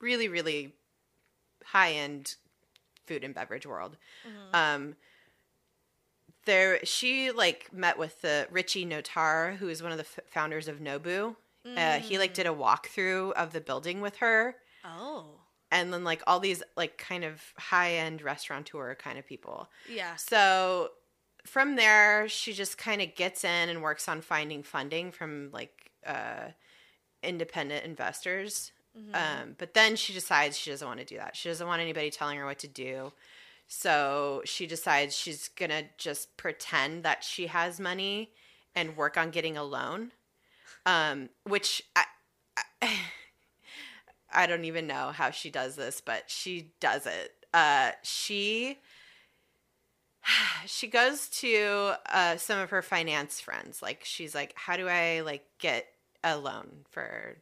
[0.00, 0.72] really really
[1.64, 2.34] high end
[3.06, 3.96] food and beverage world.
[4.26, 4.54] Mm-hmm.
[4.56, 4.96] Um,
[6.46, 10.68] there she like met with the Richie Notar, who is one of the f- founders
[10.68, 11.36] of Nobu.
[11.76, 15.24] Uh, he like did a walkthrough of the building with her, Oh,
[15.70, 19.70] and then like all these like kind of high end restaurateur kind of people.
[19.90, 20.16] yeah.
[20.16, 20.90] So
[21.46, 25.90] from there, she just kind of gets in and works on finding funding from like
[26.06, 26.48] uh,
[27.22, 28.72] independent investors.
[29.12, 31.36] Um, but then she decides she doesn't want to do that.
[31.36, 33.12] She doesn't want anybody telling her what to do.
[33.66, 38.30] So she decides she's gonna just pretend that she has money
[38.74, 40.12] and work on getting a loan.
[40.86, 42.04] Um, which I,
[42.82, 42.94] I,
[44.32, 47.32] I don't even know how she does this, but she does it.
[47.52, 48.78] Uh, she
[50.66, 53.82] she goes to uh, some of her finance friends.
[53.82, 55.86] Like she's like, how do I like get
[56.22, 57.36] a loan for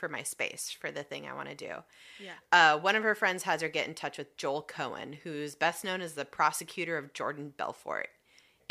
[0.00, 1.74] for my space for the thing I want to do?
[2.18, 2.32] Yeah.
[2.50, 5.84] Uh, one of her friends has her get in touch with Joel Cohen, who's best
[5.84, 8.08] known as the prosecutor of Jordan Belfort,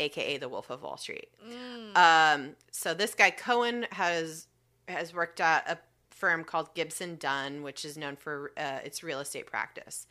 [0.00, 1.28] aka the Wolf of Wall Street.
[1.94, 4.48] Um, so this guy Cohen has
[4.88, 5.78] has worked at a
[6.14, 10.06] firm called Gibson Dunn, which is known for uh, its real estate practice.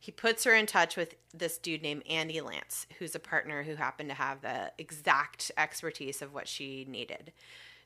[0.00, 3.74] He puts her in touch with this dude named Andy Lance, who's a partner who
[3.74, 7.32] happened to have the exact expertise of what she needed.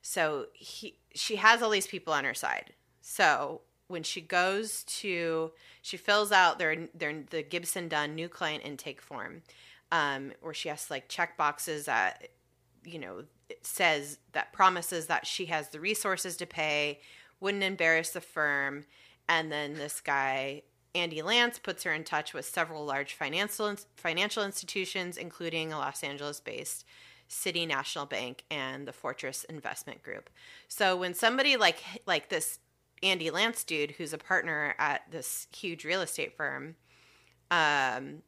[0.09, 2.73] So he she has all these people on her side.
[3.03, 8.65] So when she goes to she fills out their their the Gibson Dunn new client
[8.65, 9.43] intake form,
[9.93, 12.29] um, where she has to like check boxes that
[12.87, 13.25] you know
[13.61, 17.01] says that promises that she has the resources to pay,
[17.39, 18.87] wouldn't embarrass the firm,
[19.29, 20.63] and then this guy
[20.95, 26.03] Andy Lance puts her in touch with several large financial financial institutions, including a Los
[26.03, 26.87] Angeles-based
[27.29, 30.31] City National Bank and the Fortress Investment Group.
[30.67, 32.59] So when somebody like like this
[33.03, 36.75] Andy Lance dude, who's a partner at this huge real estate firm,
[37.51, 38.23] um,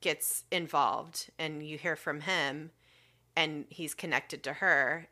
[0.00, 2.70] gets involved, and you hear from him,
[3.34, 5.08] and he's connected to her,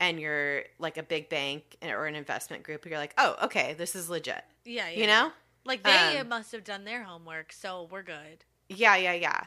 [0.00, 3.94] and you're like a big bank or an investment group, you're like, oh, okay, this
[3.94, 4.44] is legit.
[4.64, 5.00] Yeah, yeah.
[5.00, 5.32] You know?
[5.64, 8.44] Like they Um, must have done their homework, so we're good.
[8.68, 9.44] Yeah, yeah, yeah.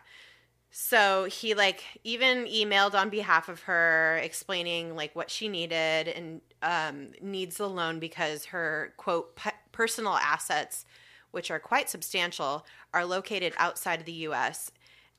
[0.80, 6.40] So he like even emailed on behalf of her explaining like what she needed and
[6.62, 10.86] um, needs the loan because her quote p- personal assets,
[11.32, 12.64] which are quite substantial,
[12.94, 14.72] are located outside of the U.S.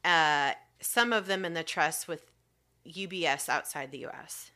[0.04, 2.30] Uh, some of them in the trust with
[2.86, 4.52] UBS outside the U.S.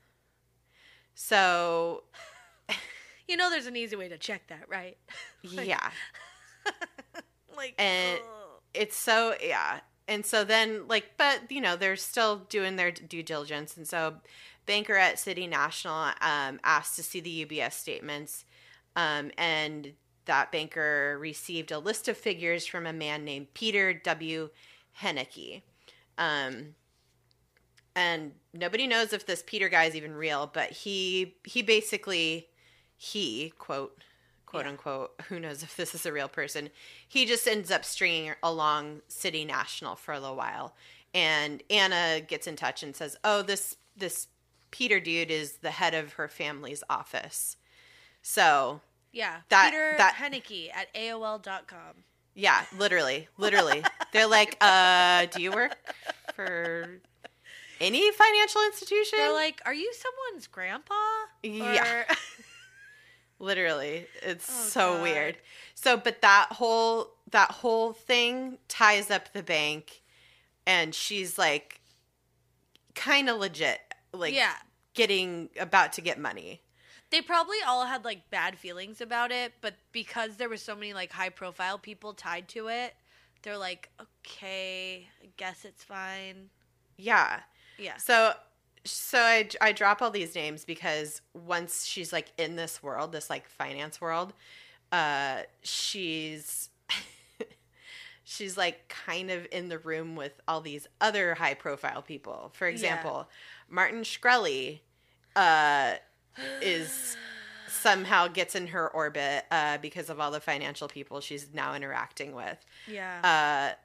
[1.17, 2.05] So
[3.27, 4.97] You know, there's an easy way to check that, right?
[5.43, 5.91] yeah,
[7.57, 8.61] like, And- ugh.
[8.73, 13.23] it's so yeah and so then like but you know they're still doing their due
[13.23, 13.77] diligence.
[13.77, 14.17] And so
[14.67, 18.45] banker at city national um, asked to see the ubs statements
[18.97, 19.93] um, and
[20.25, 24.51] that banker received a list of figures from a man named peter w.
[25.01, 25.63] Hennecke.
[26.19, 26.75] Um,
[27.97, 32.49] and nobody knows if this peter guy is even real but he he basically
[32.97, 34.03] he quote
[34.53, 34.71] quote Yeah.
[34.71, 36.69] unquote who knows if this is a real person
[37.09, 40.75] he just ends up stringing along city national for a little while
[41.15, 44.29] and anna gets in touch and says oh this this
[44.71, 47.57] peter dude is the head of her family's office
[48.21, 52.05] so yeah, that- Peter that- Hennecke at AOL.com.
[52.35, 55.77] yeah literally literally they're like uh do you work
[56.35, 57.01] for
[57.81, 60.95] any financial institution They're like, "Are you someone's grandpa?"
[61.43, 62.05] Yeah.
[63.43, 65.03] Literally it's Oh, so God.
[65.03, 65.37] weird
[65.75, 70.03] so but that whole that whole thing ties up the bank
[70.67, 71.81] and she's like
[72.95, 73.81] kind of legit
[74.13, 74.55] like yeah,
[74.95, 76.61] getting about to get money
[77.11, 80.95] they probably all had like bad feelings about it, but because there were so many
[80.95, 82.95] like high profile people tied to it,
[83.43, 86.49] they're like, "Okay, I guess it's fine."
[86.97, 87.41] yeah
[87.77, 87.99] Yeah.
[87.99, 88.33] so
[88.85, 93.31] so I, I drop all these names because once she's like in this world this
[93.31, 94.33] like finance world
[94.91, 96.71] uh she's
[98.25, 102.51] she's like kind of in the room with all these other high profile people.
[102.55, 103.29] For example
[103.71, 104.81] martin shkreli
[105.37, 105.95] uh
[106.61, 107.17] is
[107.69, 112.35] somehow gets in her orbit uh because of all the financial people she's now interacting
[112.35, 112.59] with.
[112.89, 113.21] Yeah.
[113.75, 113.77] uh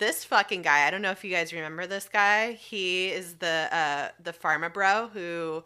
[0.00, 3.68] this fucking guy i don't know if you guys remember this guy he is the
[3.70, 5.62] uh the pharma bro who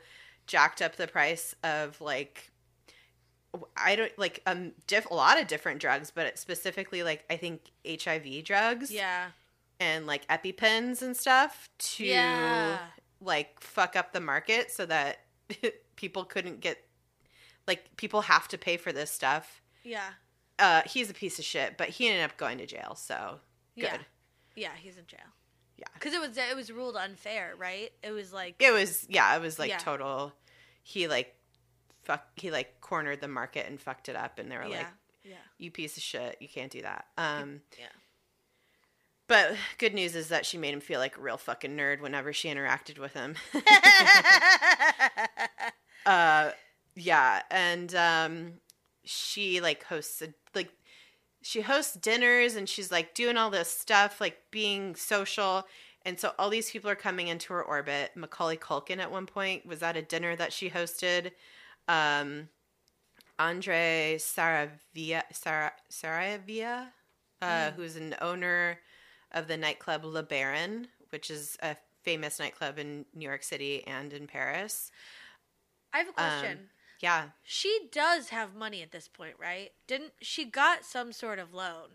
[0.46, 2.50] jacked up the price of like
[3.76, 7.62] i don't like um diff- a lot of different drugs but specifically like i think
[8.02, 9.28] hiv drugs yeah.
[9.80, 12.78] and like epipens and stuff to Yeah.
[13.20, 15.20] like fuck up the market so that
[15.96, 16.78] people couldn't get
[17.66, 20.10] like people have to pay for this stuff Yeah.
[20.58, 23.38] uh he's a piece of shit but he ended up going to jail so
[23.76, 23.98] good Yeah.
[24.56, 25.20] Yeah, he's in jail.
[25.76, 25.86] Yeah.
[25.98, 27.92] Cuz it was it was ruled unfair, right?
[28.02, 29.78] It was like it was yeah it was like Yeah.
[29.78, 30.32] total
[30.84, 31.34] he like
[32.04, 34.76] fuck he like cornered the market and fucked it up and they were yeah.
[34.76, 34.86] like
[35.24, 35.34] yeah.
[35.58, 37.86] you piece of shit you can't do that um Yeah.
[39.26, 42.32] but good news is that she made him feel like a real fucking nerd whenever
[42.34, 43.36] she interacted with him
[46.06, 46.50] uh
[46.94, 48.52] yeah and um
[49.04, 50.34] she like hosts a,
[51.44, 55.66] she hosts dinners and she's like doing all this stuff like being social.
[56.06, 58.12] And so all these people are coming into her orbit.
[58.16, 61.32] Macaulay culkin at one point was at a dinner that she hosted.
[61.86, 62.48] Um
[63.38, 66.86] andre Saraiva Sara, Saraiva
[67.42, 68.78] uh, who's an owner
[69.32, 74.14] of the nightclub le baron which is a famous nightclub in new york city and
[74.14, 74.90] in paris.
[75.92, 76.70] I have a question.
[77.04, 79.70] Yeah she does have money at this point, right?
[79.86, 81.88] Didn't she got some sort of loan?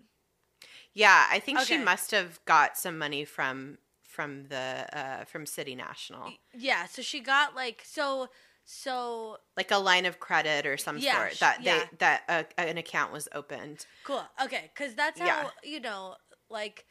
[0.94, 5.76] Yeah, I think she must have got some money from from the uh from City
[5.76, 6.34] National.
[6.54, 8.30] Yeah, so she got like so
[8.66, 11.84] so Like a line of credit or some Yeah, sort that yeah.
[11.90, 13.86] they that uh, an account was opened.
[14.04, 14.24] cool.
[14.44, 15.50] Okay, cuz that's how, Yeah.
[15.64, 16.16] you know,
[16.50, 16.86] like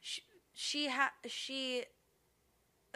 [0.00, 0.22] she
[0.54, 1.84] she ha- she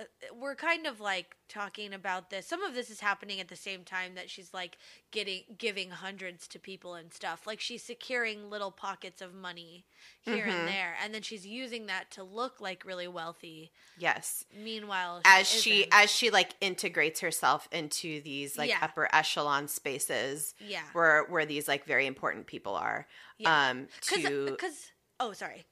[0.00, 2.46] uh, we're kind of like talking about this.
[2.46, 4.78] Some of this is happening at the same time that she's like
[5.10, 7.46] getting giving hundreds to people and stuff.
[7.46, 9.84] Like she's securing little pockets of money
[10.22, 10.50] here Mhm.
[10.60, 13.70] and there, and then she's using that to look like really wealthy.
[13.98, 14.44] Yes.
[14.56, 15.94] Meanwhile, As she isn't.
[15.94, 18.78] as she like integrates herself into these like Yeah.
[18.82, 23.06] upper echelon spaces yeah, where where these like very important people are.
[23.38, 23.70] Yeah.
[23.70, 25.66] Um because to because oh sorry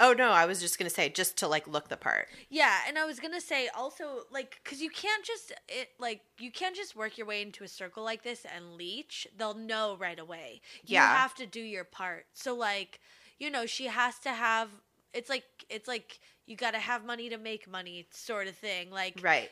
[0.00, 2.28] Oh no, I was just going to say just to like look the part.
[2.48, 6.50] Yeah, and I was gonna say also like because you can't just it like you
[6.50, 9.26] can't just work your way into a circle like this and leech.
[9.36, 10.60] They'll know right away.
[10.84, 11.06] You Yeah.
[11.06, 12.26] have to do your part.
[12.32, 13.00] So like
[13.38, 14.70] you know she has to have.
[15.14, 18.90] It's like it's like you got to have money to make money sort of thing.
[18.90, 19.50] Like Right.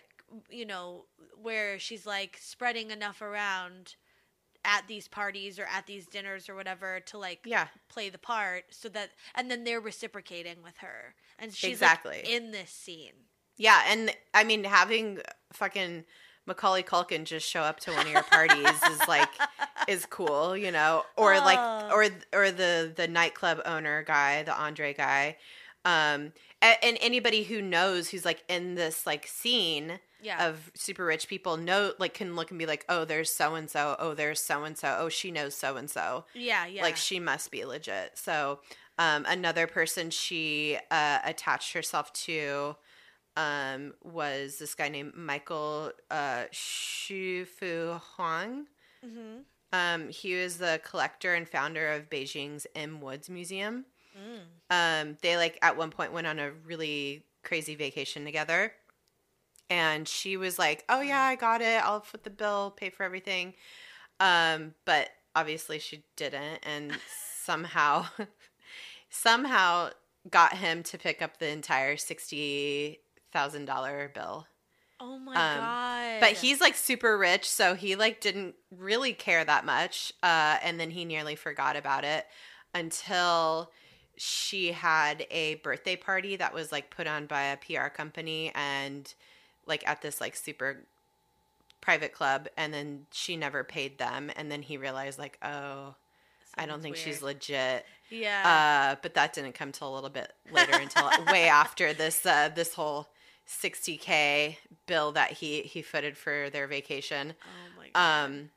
[0.50, 1.06] you know,
[1.40, 3.96] where she's like spreading enough around
[4.64, 7.68] at these parties or at these dinners or whatever to like Yeah.
[7.88, 12.16] play the part so that and then they're reciprocating with her and she's Exactly.
[12.18, 13.14] like in this scene
[13.56, 15.20] Yeah, and I mean having
[15.52, 16.04] fucking
[16.46, 19.28] Macaulay Culkin just show up to one of your parties is like
[19.88, 21.90] is cool, you know, or like Oh.
[21.92, 25.36] or or the the nightclub owner guy, the Andre guy,
[25.84, 26.32] um,
[26.62, 31.28] a- and anybody who knows who's like in this like scene yeah of super rich
[31.28, 34.40] people know like can look and be like, oh, there's so and so, oh, there's
[34.40, 37.64] so and so, oh, she knows so and so, yeah yeah like she must be
[37.64, 38.12] legit.
[38.16, 38.60] So
[38.98, 42.76] um, another person she uh, attached herself to
[43.36, 48.66] um, was this guy named Michael uh, Xufu Huang.
[49.02, 49.40] hmm
[49.72, 53.86] Um, he was the collector and founder of Beijing's M Woods Museum.
[54.18, 54.42] Mm.
[54.70, 58.72] Um, they like at one point went on a really crazy vacation together,
[59.70, 61.82] and she was like, "Oh yeah, I got it.
[61.84, 63.54] I'll foot the bill, pay for everything."
[64.20, 67.00] Um, but obviously she didn't, and
[67.44, 68.06] somehow,
[69.10, 69.90] somehow
[70.30, 73.00] got him to pick up the entire sixty
[73.32, 74.46] thousand dollar bill.
[75.00, 79.44] oh my Um, god But he's like super rich, so he like didn't really care
[79.44, 80.12] that much.
[80.22, 82.26] Uh, and then he nearly forgot about it
[82.74, 83.70] until
[84.16, 89.14] she had a birthday party that was like put on by a PR company and
[89.70, 90.84] like at this like super
[91.80, 95.94] private club and then she never paid them and then he realized like oh
[96.58, 100.10] i don't Sounds think she's legit yeah uh, but that didn't come till a little
[100.10, 103.08] bit later, until way after this uh, this whole
[103.48, 104.56] 60k
[104.86, 107.34] bill that he he footed for their vacation.
[107.40, 108.50] oh my god Um,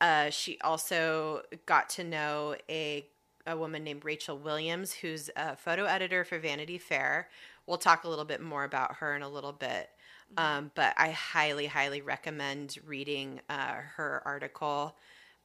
[0.00, 3.04] uh, she also got to know a
[3.46, 7.28] a woman named Rachel Williams, who's a photo editor for Vanity Fair.
[7.66, 9.90] We'll talk a little bit more about her in a little bit.
[10.36, 14.96] Um, but I highly, highly recommend reading uh, her article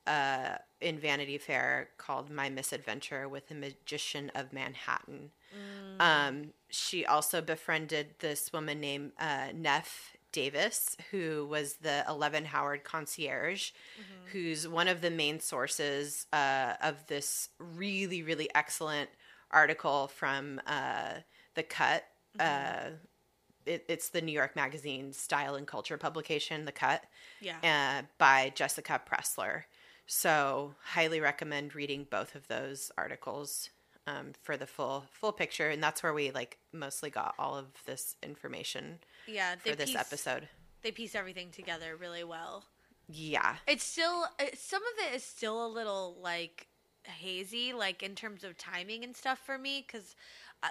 [0.07, 5.31] uh, in Vanity Fair called My Misadventure with the Magician of Manhattan.
[5.53, 6.01] Mm.
[6.01, 12.83] Um, she also befriended this woman named uh, Neff Davis, who was the 11 Howard
[12.83, 13.71] concierge,
[14.31, 19.09] who's one of the main sources uh, of this really, really excellent
[19.49, 21.13] article from uh,
[21.55, 22.03] The Cut.
[22.37, 22.89] Uh,
[23.65, 27.03] it, it's the New York Magazine style and culture publication, The Cut
[27.41, 27.57] yeah
[28.01, 29.63] uh, by Jessica Pressler.
[30.07, 33.71] So, highly recommend reading both of those articles
[34.07, 37.65] um, for the full full picture, and that's where we like mostly got all of
[37.85, 40.47] this information yeah for this piece, episode.
[40.83, 42.65] they piece everything together really well
[43.09, 46.67] Yeah, It's still it, some of it is still a little like
[47.03, 50.15] hazy, like in terms of timing and stuff for me, because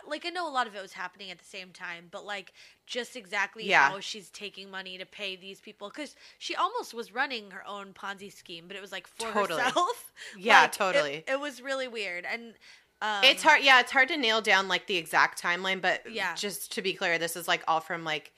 [0.07, 2.53] like I know a lot of it was happening at the same time, but like
[2.87, 3.89] just exactly Yeah.
[3.91, 7.93] how she's taking money to pay these people, because she almost was running her own
[7.93, 9.63] Ponzi scheme, but it was like for Totally.
[9.63, 10.13] herself.
[10.37, 11.25] Yeah, Like, totally.
[11.27, 12.55] It, was really weird, and
[13.03, 13.63] um, it's hard.
[13.63, 16.35] Yeah, it's hard to nail down like the exact timeline, but Yeah.
[16.35, 18.33] just to be clear, this is like all from like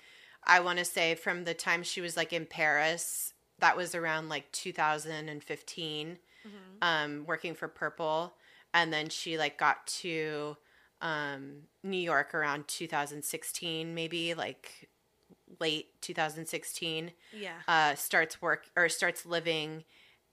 [0.45, 3.33] I want to say from the time she was like in Paris.
[3.59, 6.19] That was around like 2015.
[6.47, 6.51] Mhm.
[6.83, 8.35] um, working for Purple,
[8.73, 10.57] and then she like got to
[11.01, 14.89] um, New York around 2016, maybe like
[15.61, 17.13] late 2016.
[17.33, 19.85] Yeah, Uh, starts work or starts living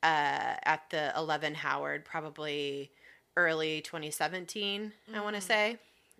[0.01, 2.91] uh, at the 11 Howard, probably
[3.38, 4.93] early 2017.
[5.14, 5.78] I want to say.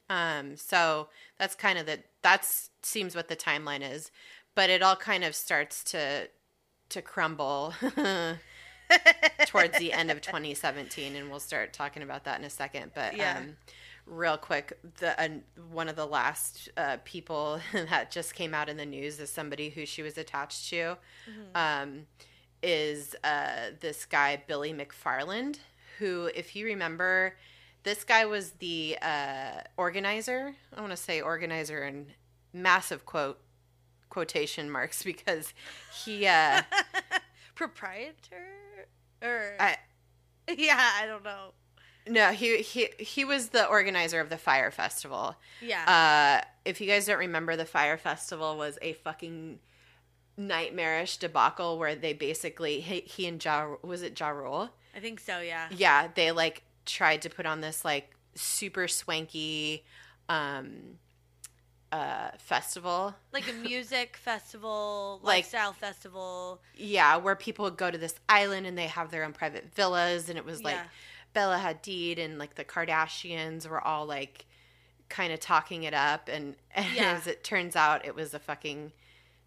[0.10, 4.12] Um, so that's kind of the that's seems what the timeline is,
[4.56, 6.30] but it all kind of starts to
[6.90, 7.74] to crumble
[9.48, 13.16] towards the end of 2017 and we'll start talking about that in a second but
[13.18, 13.38] Yeah.
[13.40, 13.58] um
[14.06, 15.30] real quick the uh,
[15.72, 19.70] one of the last uh, people that just came out in the news is somebody
[19.70, 20.98] who she was attached to
[21.30, 21.56] Mhm.
[21.56, 22.08] um
[22.62, 25.60] is uh this guy Billy McFarland
[26.00, 27.36] who if you remember
[27.84, 32.08] this guy was the uh organizer I want to say organizer in
[32.54, 33.40] massive quote
[34.10, 35.54] quotation marks because
[36.06, 36.62] he uh
[37.56, 38.88] proprietor
[39.22, 39.78] or I,
[40.58, 41.54] yeah, I don't know.
[42.08, 45.36] No, he he he was the organizer of the Fyre Festival.
[45.62, 49.60] Yeah, Uh, if you guys don't remember, the Fyre Festival was a fucking
[50.36, 54.70] nightmarish debacle where they basically he, he and Ja was it Ja Rule?
[54.96, 55.40] I think so.
[55.40, 59.84] Yeah, Yeah, they like tried to put on this like super swanky
[60.30, 60.98] um
[61.92, 63.14] uh festival.
[63.32, 66.62] like a music festival, Like- lifestyle festival.
[66.76, 70.30] Yeah, where people would go to this island and they have their own private villas
[70.30, 70.84] and it was like Yeah.
[71.34, 74.46] Bella Hadid and like the Kardashians were all like
[75.10, 77.14] kind of talking it up and, and Yeah.
[77.14, 78.92] as it turns out it was a fucking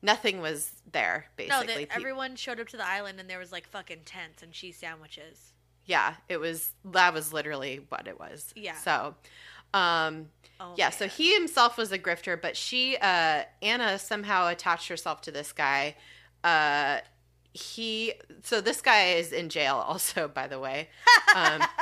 [0.03, 1.85] nothing was there No, basically.
[1.87, 4.53] that Pe- everyone showed up to the island and there was like fucking tents and
[4.53, 5.53] cheese sandwiches.
[5.87, 8.53] yeah, it was that was literally what it was.
[8.57, 8.77] Yeah.
[8.77, 9.15] So,
[9.75, 10.29] um,
[10.59, 10.89] Oh, yeah.
[10.89, 15.53] So he himself was a grifter, but she, uh, Anna, somehow attached herself to this
[15.53, 15.97] guy.
[16.43, 17.01] Uh,
[17.57, 18.13] he.
[18.43, 20.29] So this guy is in jail, also.
[20.29, 20.89] By the way.
[21.35, 21.63] Um,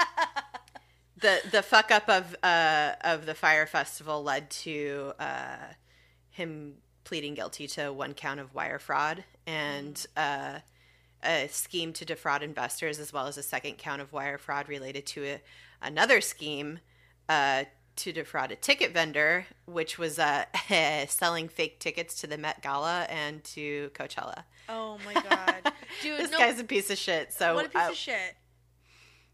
[1.25, 5.73] the the fuck up of uh of the Fyre Festival led to uh
[6.31, 10.59] him pleading guilty to one count of wire fraud and uh
[11.23, 15.07] a scheme to defraud investors as well as a second count of wire fraud related
[15.07, 15.41] to a,
[15.81, 16.81] another scheme
[17.29, 17.65] uh
[17.97, 20.45] to defraud a ticket vendor which was uh
[21.09, 24.45] selling fake tickets to the Met Gala and to Coachella.
[24.69, 26.19] Oh my god, dude!
[26.21, 27.33] This no, guy's a piece of shit.
[27.33, 28.37] So what a piece I- of shit.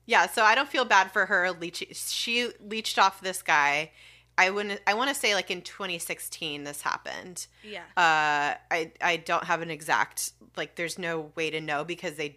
[0.07, 1.51] yeah, so I don't feel bad for her.
[1.53, 3.91] Leech, she leached off this guy.
[4.39, 4.81] I wouldn't.
[4.87, 7.47] I want to say like in 2016 this happened.
[7.62, 7.83] Yeah.
[7.97, 10.76] Uh, I I don't have an exact like.
[10.76, 12.37] There's no way to know because they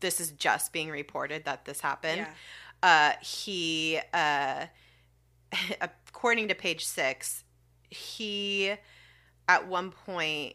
[0.00, 2.26] this is just being reported that this happened.
[2.26, 2.32] Yeah.
[2.82, 4.66] Uh, he uh,
[5.80, 7.44] according to page six,
[7.88, 8.74] he
[9.48, 10.54] at one point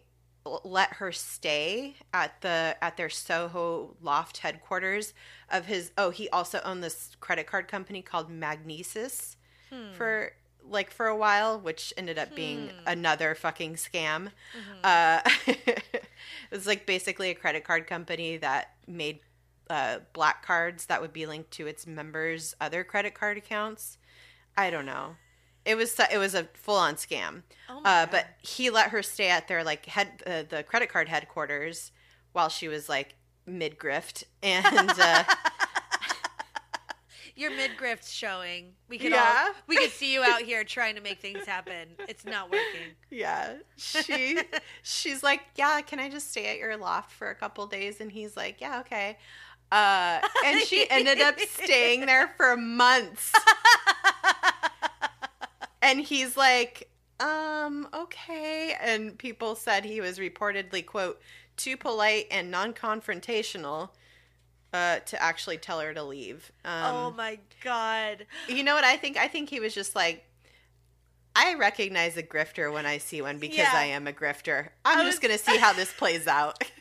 [0.63, 5.13] let her stay at the at their Soho loft headquarters
[5.49, 9.35] of his oh he also owned this credit card company called Magnises
[9.69, 9.91] Hmm.
[9.93, 10.31] for
[10.69, 12.87] like for a while which ended up being Hmm.
[12.87, 14.79] another fucking scam Mhm.
[14.83, 16.03] uh it
[16.51, 19.19] was like basically a credit card company that made
[19.69, 23.97] uh black cards that would be linked to its members other credit card accounts
[24.57, 25.15] i don't know
[25.67, 29.47] it was it was a full-on scam oh uh, but he let her stay at
[29.47, 31.91] their like head uh, the credit card headquarters
[32.33, 33.15] while she was like
[33.45, 34.65] mid grift and
[34.99, 35.23] uh,
[37.35, 38.73] your midriff's showing.
[38.89, 39.45] We could Yeah.
[39.49, 41.89] all we could see you out here trying to make things happen.
[42.07, 42.95] It's not working.
[43.11, 44.39] yeah she
[44.83, 48.11] she's like yeah can i just stay at your loft for a couple days and
[48.11, 49.17] he's like yeah okay
[49.71, 53.31] uh and she ended up staying there for months
[55.87, 61.19] and he's like um okay and people said he was reportedly quote
[61.55, 63.89] too polite and non-confrontational
[64.73, 68.25] uh to actually tell her to leave um oh my god.
[68.47, 69.17] you know what I think?
[69.17, 70.23] I think he was just like,
[71.35, 73.71] I recognize a grifter when I see one because Yeah.
[73.73, 74.69] I am a grifter.
[74.85, 76.63] I'm I just gonna see how this plays out.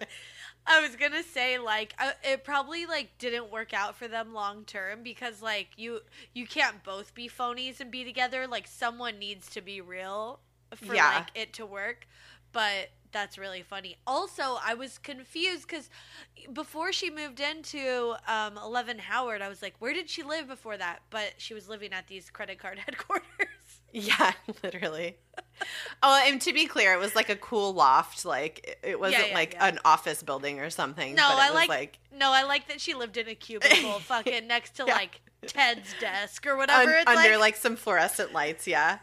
[0.70, 4.64] I was gonna say like I, it probably like didn't work out for them long
[4.64, 6.00] term because like you
[6.32, 8.46] you can't both be phonies and be together.
[8.46, 10.40] Like someone needs to be real
[10.76, 11.00] for Yeah.
[11.00, 12.06] like it to work.
[12.52, 13.96] But that's really funny.
[14.06, 15.90] Also, I was confused because
[16.52, 20.76] before she moved into um, Eleven Howard, I was like, where did she live before
[20.76, 21.00] that?
[21.10, 23.24] But she was living at these credit card headquarters.
[23.92, 24.32] Yeah,
[24.62, 25.16] literally.
[26.02, 28.24] Oh, and to be clear, it was like a cool loft.
[28.24, 29.66] Like it- wasn't yeah, like yeah.
[29.66, 31.14] an office building or something.
[31.14, 33.34] No, but it I was like- like no, I like that she lived in a
[33.34, 34.94] cubicle, fucking next to Yeah.
[34.94, 36.92] like Ted's desk or un- whatever.
[36.92, 38.66] it's under like, like, some fluorescent lights.
[38.66, 38.98] Yeah.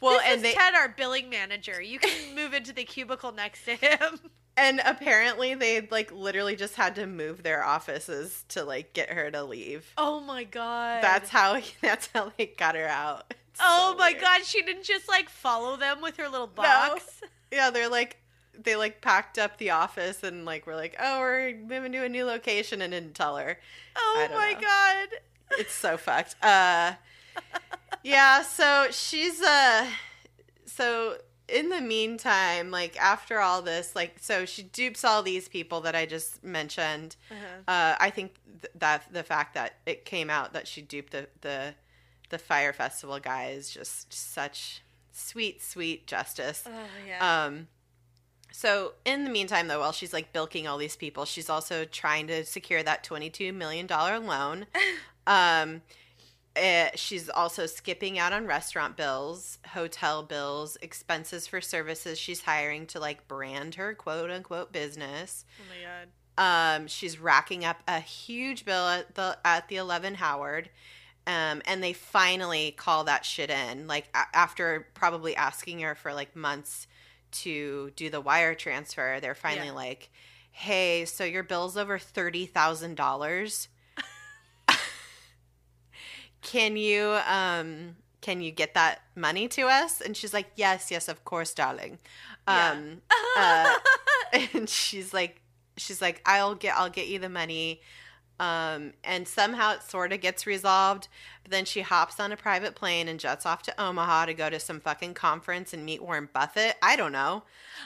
[0.00, 1.82] Well, this and is they Ted, our billing manager.
[1.82, 4.18] You can move into the cubicle next to him.
[4.56, 9.30] and apparently they like literally just had to move their offices to like get her
[9.30, 9.92] to leave.
[9.98, 11.02] Oh my god.
[11.02, 13.34] That's how that's how they got her out.
[13.60, 14.20] Oh so my weird.
[14.20, 17.20] god, she didn't just like follow them with her little box.
[17.50, 18.16] Yeah, they're like
[18.58, 22.08] they like packed up the office and like we're like, oh, we're moving to a
[22.08, 23.58] new location and didn't tell her.
[23.96, 24.60] Oh my know.
[24.60, 25.08] god.
[25.58, 26.36] It's so fucked.
[26.42, 26.94] Uh,
[28.02, 28.42] yeah.
[28.42, 29.86] So she's uh,
[30.64, 35.80] so in the meantime, like after all this, like so she dupes all these people
[35.82, 37.16] that I just mentioned.
[37.30, 37.70] Uh-huh.
[37.70, 41.28] Uh, I think th- that the fact that it came out that she duped the
[41.42, 41.74] the
[42.32, 46.64] the Fyre Festival guy is just such sweet, sweet justice.
[46.66, 46.70] Oh
[47.06, 47.44] yeah.
[47.44, 47.68] Um,
[48.50, 52.26] so in the meantime, though, while she's like bilking all these people, she's also trying
[52.26, 54.66] to secure that twenty-two million dollar loan.
[55.26, 55.82] um,
[56.56, 62.86] eh, she's also skipping out on restaurant bills, hotel bills, expenses for services she's hiring
[62.86, 65.44] to like brand her quote unquote business.
[65.60, 66.08] oh my god.
[66.38, 70.70] Um, she's racking up a huge bill at the at the Eleven Howard.
[71.26, 76.12] Um, and they finally call that shit in, like a- after probably asking her for
[76.12, 76.86] like months
[77.42, 79.18] to do the wire transfer.
[79.20, 79.72] They're finally Yeah.
[79.74, 80.10] like,
[80.50, 83.68] "Hey, so your bill's over thirty thousand dollars.
[86.42, 91.08] Can you um can you get that money to us?" And she's like, "Yes, yes,
[91.08, 91.98] of course, darling."
[92.48, 92.70] Yeah.
[92.72, 93.02] Um,
[93.36, 93.78] uh,
[94.54, 95.40] and she's like
[95.78, 97.80] she's like i'll get i'll get you the money
[98.40, 101.08] Um, and somehow it sort of gets resolved.
[101.42, 104.48] But then she hops on a private plane and jets off to Omaha to go
[104.48, 106.76] to some fucking conference and meet Warren Buffett.
[106.82, 107.42] I don't know.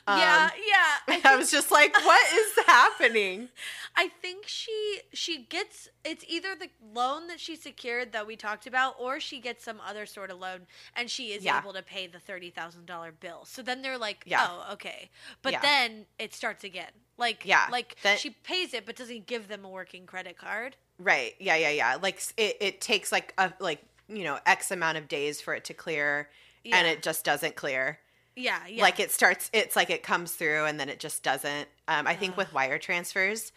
[0.07, 0.96] Um, yeah, yeah.
[1.09, 3.48] I, I, was just like, what is happening?
[3.96, 8.66] I think she she gets it's either the loan that she secured that we talked
[8.66, 11.59] about, or she gets some other sort of loan, and she is Yeah.
[11.59, 13.44] able to pay the thirty thousand dollar bill.
[13.46, 14.46] So then they're like, Yeah.
[14.50, 15.11] oh, okay.
[15.42, 15.61] But Yeah.
[15.62, 16.90] then it starts again.
[17.18, 20.76] Like, Yeah, like that- she pays it, but doesn't give them a working credit card.
[20.99, 21.34] Right.
[21.38, 21.97] Yeah, yeah, yeah.
[22.01, 25.64] Like it, it takes like a like, you know, X amount of days for it
[25.66, 26.28] to clear
[26.64, 26.78] Yeah.
[26.78, 27.99] and it just doesn't clear.
[28.34, 28.82] Yeah, yeah.
[28.82, 31.68] Like it starts it's like it comes through and then it just doesn't.
[31.88, 32.38] Um I think Ugh.
[32.38, 33.53] with wire transfers,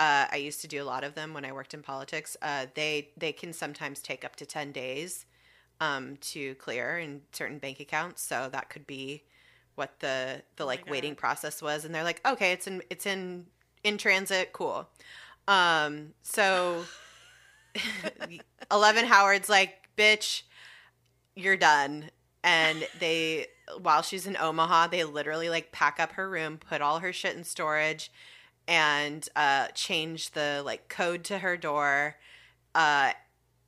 [0.00, 2.36] uh I used to do a lot of them when I worked in politics.
[2.42, 5.26] Uh they they can sometimes take up to 10 days
[5.80, 9.24] um to clear in certain bank accounts, so that could be
[9.76, 13.06] what the the Oh like waiting process was and they're like, "Okay, it's in it's
[13.06, 13.46] in
[13.84, 14.88] in transit, cool."
[15.50, 16.84] Um so
[18.70, 20.42] 11 Howard's like, bitch,
[21.34, 22.10] you're done.
[22.42, 23.46] And they,
[23.80, 27.36] while she's in Omaha, they literally like pack up her room, put all her shit
[27.36, 28.10] in storage,
[28.66, 32.16] and uh, change the like code to her door.
[32.74, 33.12] Uh,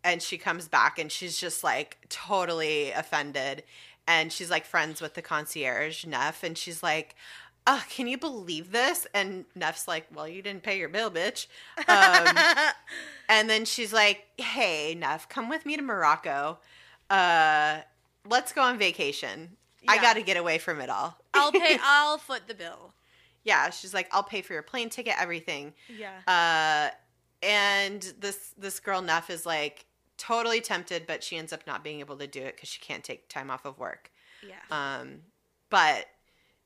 [0.04, 3.62] and she comes back and she's just like totally offended.
[4.06, 6.42] And she's like friends with the concierge, Neff.
[6.42, 7.14] And she's like,
[7.66, 9.06] oh, can you believe this?
[9.14, 11.46] And Neff's like, well, you didn't pay your bill, bitch.
[11.88, 12.36] Um,
[13.28, 16.58] and then she's like, "Hey, Neff, come with me to Morocco.
[17.10, 17.80] Uh,
[18.28, 19.56] let's go on vacation.
[19.88, 21.78] I got to get away from it all." I'll pay.
[21.82, 22.94] I'll foot the bill.
[23.44, 26.20] yeah, she's like, "I'll pay for your plane ticket, everything." Yeah.
[26.26, 26.94] Uh,
[27.44, 29.86] and this this girl Neff is like
[30.18, 33.02] totally tempted, but she ends up not being able to do it because she can't
[33.02, 34.10] take time off of work.
[34.46, 34.54] Yeah.
[34.70, 35.22] Um,
[35.70, 36.06] but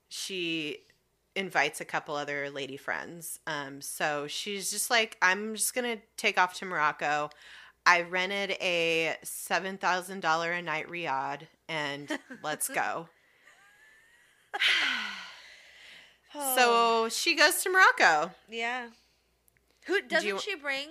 [0.09, 0.79] she
[1.35, 3.39] invites a couple other lady friends.
[3.47, 7.31] Um, so she's just like, I'm just gonna take off to Morocco.
[7.85, 13.09] I rented a seven thousand dollar a night riad, and let's go.
[16.55, 18.31] So she goes to Morocco.
[18.49, 18.89] yeah.
[19.87, 20.89] Who doesn't you- she bring?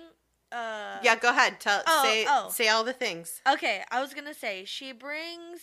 [0.50, 1.60] Uh, Yeah, go ahead.
[1.60, 2.48] Tell Oh, say oh.
[2.50, 3.42] say all the things.
[3.48, 5.60] Okay, I was gonna say she brings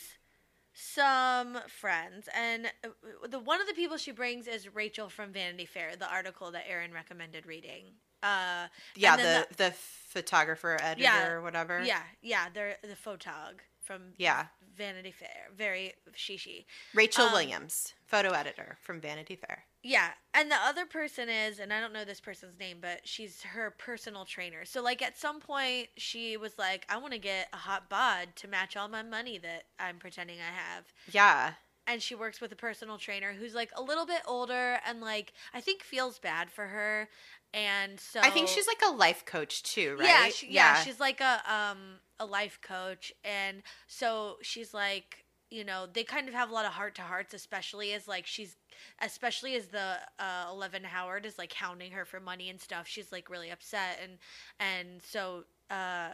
[0.74, 2.90] some friends, and uh,
[3.30, 6.64] the one of the people she brings is Rachel from Vanity Fair, the article that
[6.68, 7.84] Erin recommended reading.
[8.22, 11.84] Uh, Yeah, then the, the photographer, editor, Yeah, or whatever.
[11.84, 14.46] yeah, yeah, they're the photog from Yeah.
[14.76, 16.66] Vanity Fair, very shishi.
[16.94, 19.66] Rachel Um, Williams, photo editor from Vanity Fair.
[19.84, 23.44] Yeah, and the other person is, and I don't know this person's name, but she's
[23.44, 24.64] her personal trainer.
[24.64, 28.30] So, like, at some point, she was like, I want to get a hot bod
[28.38, 30.86] to match all my money that I'm pretending I have.
[31.12, 31.52] Yeah.
[31.86, 35.34] And she works with a personal trainer who's, like, a little bit older and, like,
[35.54, 37.10] I think feels bad for her.
[37.54, 38.22] And so.
[38.22, 40.08] I think she's like a life coach too, right?
[40.08, 45.23] Yeah, she, yeah, she's like a um a life coach, and so she's like,
[45.54, 48.26] you know, they kind of have a lot of heart to hearts, especially as like
[48.26, 48.56] she's,
[49.01, 52.88] especially as the uh, Eleven Howard is like hounding her for money and stuff.
[52.88, 54.18] She's like really upset, and
[54.60, 56.10] and so uh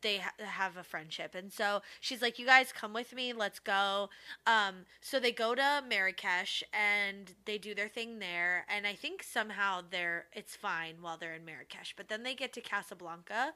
[0.00, 3.58] they ha- have a friendship and so she's like you guys come with me let's
[3.58, 4.08] go
[4.46, 9.22] um so they go to marrakesh and they do their thing there and i think
[9.22, 13.52] somehow they're it's fine while they're in marrakesh but then they get to casablanca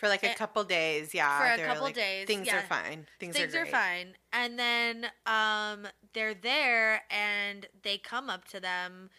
[0.00, 1.14] for like a Eh, couple days.
[1.14, 2.58] Yeah, for a couple like, days, Things yeah.
[2.58, 3.06] are fine.
[3.20, 8.60] Things, things, are, are, fine and then um they're there and they come up to
[8.60, 9.10] them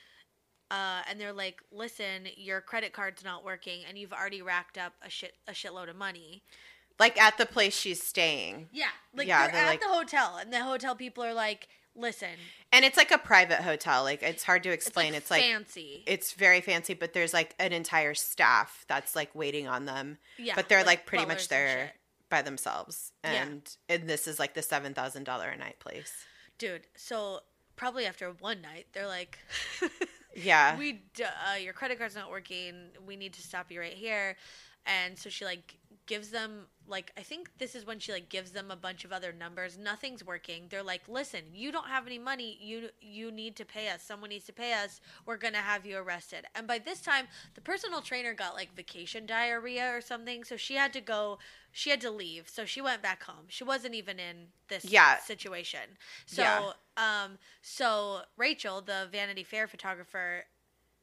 [0.72, 4.94] uh, and they're like, "Listen, your credit card's not working, and you've already racked up
[5.06, 6.44] a shit a shitload of money."
[6.98, 10.38] Like at the place she's staying, Yeah, like Yeah, they're, they're at like- the hotel,
[10.38, 12.30] and the hotel people are like, "Listen,
[12.72, 14.04] and it's like a private hotel.
[14.04, 15.14] Like it's hard to it's explain.
[15.14, 19.34] like It's like, fancy." it's very fancy, but there's like an entire staff that's like
[19.36, 20.18] waiting on them.
[20.38, 21.92] yeah, but they're like, pretty much there
[22.30, 23.44] by themselves, Yeah.
[23.44, 26.14] and and this is like the seven thousand dollar a night place.
[26.58, 26.84] dude.
[26.96, 27.42] So
[27.76, 29.40] probably after one night, they're like,
[30.36, 32.74] Yeah, we uh, your credit card's not working
[33.06, 34.38] we need to stop you right here
[34.86, 35.78] and so she like
[36.12, 36.52] gives them
[36.88, 39.78] like i think this is when she like gives them a bunch of other numbers.
[39.78, 40.62] Nothing's working.
[40.70, 42.50] They're like listen you don't have any money.
[42.70, 44.02] You you need to pay us.
[44.04, 45.00] Someone needs to pay us.
[45.26, 46.42] We're gonna have you arrested.
[46.56, 50.76] And by this time the personal trainer got like vacation diarrhea or something so she
[50.76, 51.22] had to go
[51.72, 52.50] she had to leave.
[52.50, 53.46] So she went back home.
[53.48, 54.38] She wasn't even in
[54.68, 55.18] this Yeah.
[55.20, 55.88] situation.
[56.26, 56.72] So Yeah.
[56.98, 60.44] um so rachel the vanity fair photographer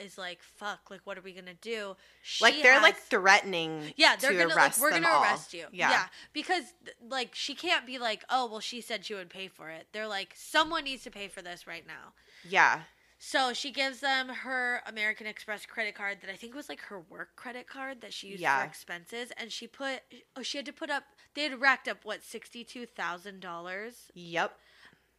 [0.01, 3.83] is like fuck like what are we gonna do she like they're like threatening.
[3.97, 5.23] yeah they're to gonna like we're gonna all.
[5.23, 5.91] arrest you Yeah.
[5.91, 6.05] yeah.
[6.33, 6.65] because
[7.09, 10.07] like she can't be like oh well she said she would pay for it they're
[10.09, 12.13] like someone needs to pay for this right now
[12.49, 12.81] yeah.
[13.21, 17.01] So she gives them her American Express credit card that I think was like her
[17.01, 18.61] work credit card that she used Yeah.
[18.61, 20.03] for expenses, and she put
[20.37, 21.03] oh she had to put up
[21.35, 24.57] they had racked up what sixty two thousand dollars Yep.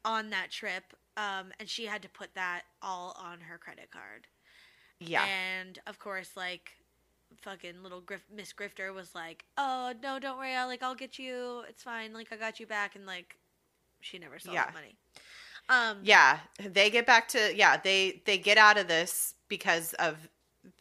[0.05, 4.27] on that trip, um, and she had to put that all on her credit card.
[4.99, 5.23] Yeah.
[5.25, 6.71] And of course, like
[7.41, 11.17] fucking little Grif- Miss Grifter was like, "Oh no, don't worry, I'll like I'll get
[11.19, 11.63] you.
[11.69, 12.13] It's fine.
[12.13, 13.37] Like I got you back." And like
[14.01, 14.67] she never saw Yeah.
[14.67, 14.95] the money.
[15.69, 16.39] Um, yeah.
[16.59, 20.29] They get back to yeah, they they get out of this because of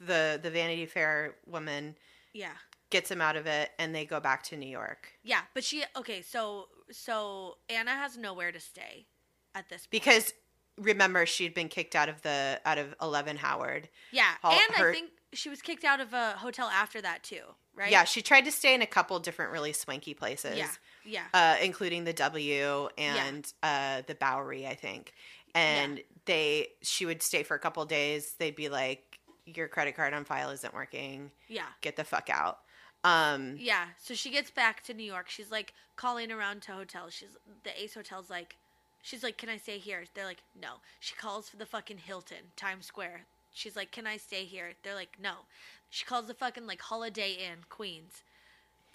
[0.01, 1.97] the the Vanity Fair woman
[2.33, 2.53] yeah,
[2.91, 5.09] gets them out of it and they go back to New York.
[5.23, 5.43] yeah.
[5.55, 6.23] But she okay.
[6.23, 9.07] So so Anna has nowhere to stay
[9.55, 9.91] at this point.
[9.91, 10.33] Because
[10.79, 13.89] remember she'd been kicked out of the out of 11 Howard.
[14.13, 17.23] yeah, Hol- and her- I think she was kicked out of a hotel after that
[17.23, 17.43] too,
[17.75, 17.91] right?
[17.91, 20.57] Yeah, she tried to stay in a couple different really swanky places.
[20.57, 20.71] yeah,
[21.05, 21.25] yeah.
[21.35, 25.13] uh, including the W and uh, the Bowery, I think.
[25.55, 28.35] And they, she would stay for a couple days.
[28.39, 31.31] They'd be like, "Your credit card on file isn't working.
[31.49, 31.63] yeah.
[31.81, 32.61] Get the fuck out."
[33.05, 35.29] Um, Yeah, so she gets back to New York.
[35.31, 37.15] She's like calling around to hotels.
[37.15, 38.57] She's the Ace Hotel's like,
[39.03, 42.53] she's like, "Can I stay here?" They're like, "No." She calls for the fucking Hilton,
[42.57, 43.27] Times Square.
[43.53, 45.47] She's like, "Can I stay here?" They're like, "No."
[45.91, 48.23] She calls the fucking like Holiday Inn, Queens.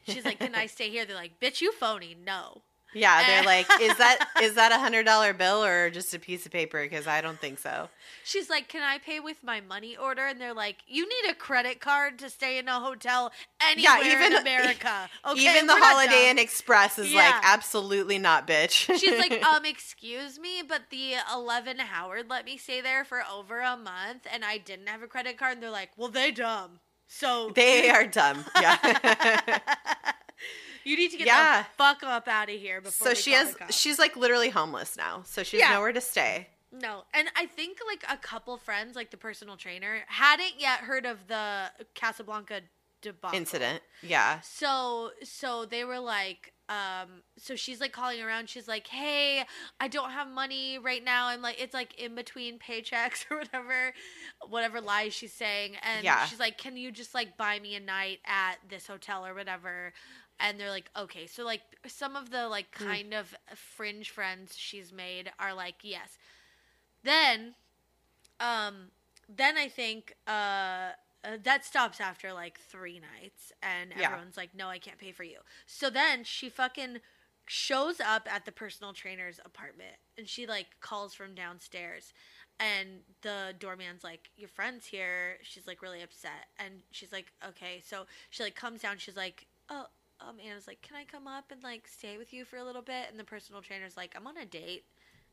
[0.08, 2.62] She's like, "Can I stay here?" They're like, "Bitch, you phony, no."
[2.94, 6.46] Yeah, they're like, "Is that is that a hundred dollar bill or just a piece
[6.46, 7.90] of paper?" Because I don't think so.
[8.26, 11.34] She's like, "Can I pay with my money order?" And they're like, "You need a
[11.36, 13.32] credit card to stay in a hotel
[13.62, 16.30] anywhere even- in America." Okay, Even the Holiday.
[16.30, 17.20] Inn Express is Yeah.
[17.22, 18.86] like, absolutely not, bitch.
[19.00, 23.62] She's like, um, excuse me, but the 11 Howard let me stay there for over
[23.62, 25.54] a month and I didn't have a credit card.
[25.54, 26.80] And they're like, well, they dumb.
[27.08, 28.44] So they are dumb.
[28.60, 29.60] Yeah.
[30.86, 31.64] You need to get Yeah.
[31.64, 35.24] the fuck up out of here before so she has, she's like literally homeless now.
[35.26, 35.72] So she's Yeah.
[35.74, 36.48] nowhere to stay.
[36.72, 37.04] No.
[37.14, 41.28] And I think like a couple friends, like the personal trainer, hadn't yet heard of
[41.28, 42.62] the Casablanca
[43.02, 43.38] debacle.
[43.38, 43.84] Incident.
[44.02, 44.40] Yeah.
[44.42, 49.44] So so they were like um so she's like calling around she's like hey
[49.82, 53.94] i don't have money right now i'm like it's like in between paychecks or whatever
[54.48, 56.24] whatever lies she's saying and Yeah.
[56.26, 59.92] she's like can you just like buy me a night at this hotel or whatever
[60.40, 62.86] and they're like okay so like some of the like Hmm.
[62.86, 66.18] kind of fringe friends she's made are like yes
[67.04, 67.56] then
[68.40, 68.92] um
[69.30, 70.92] then i think uh
[71.26, 74.08] uh, that stops after like three nights, and Yeah.
[74.08, 76.98] everyone's like, "No, I can't pay for you." So then she fucking
[77.46, 82.14] shows up at the personal trainer's apartment, and she like calls from downstairs,
[82.60, 87.82] and the doorman's like, "Your friend's here." She's like really upset, and she's like, "Okay."
[87.86, 88.98] So she like comes down.
[88.98, 89.88] She's like, "Oh."
[90.28, 92.82] Um, Anna's like, "Can I come up and like stay with you for a little
[92.82, 94.86] bit?" And the personal trainer's like, "I'm on a date."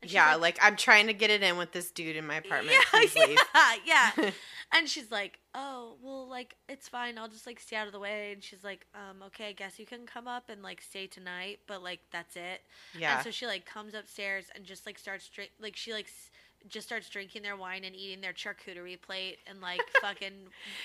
[0.03, 2.75] And Yeah, like, I'm trying to get it in with this dude in my apartment.
[2.95, 3.03] yeah,
[3.55, 3.75] yeah,
[4.17, 4.31] yeah.
[4.73, 7.19] and she's like, "Oh, well, like it's fine.
[7.19, 9.79] I'll just like stay out of the way." And she's like, "Um, okay, I guess
[9.79, 12.63] you can come up and like stay tonight, but like that's it."
[12.99, 13.17] Yeah.
[13.17, 16.09] And so she like comes upstairs and just like starts drink, like she like
[16.69, 20.33] just starts drinking their wine and eating their charcuterie plate and like fucking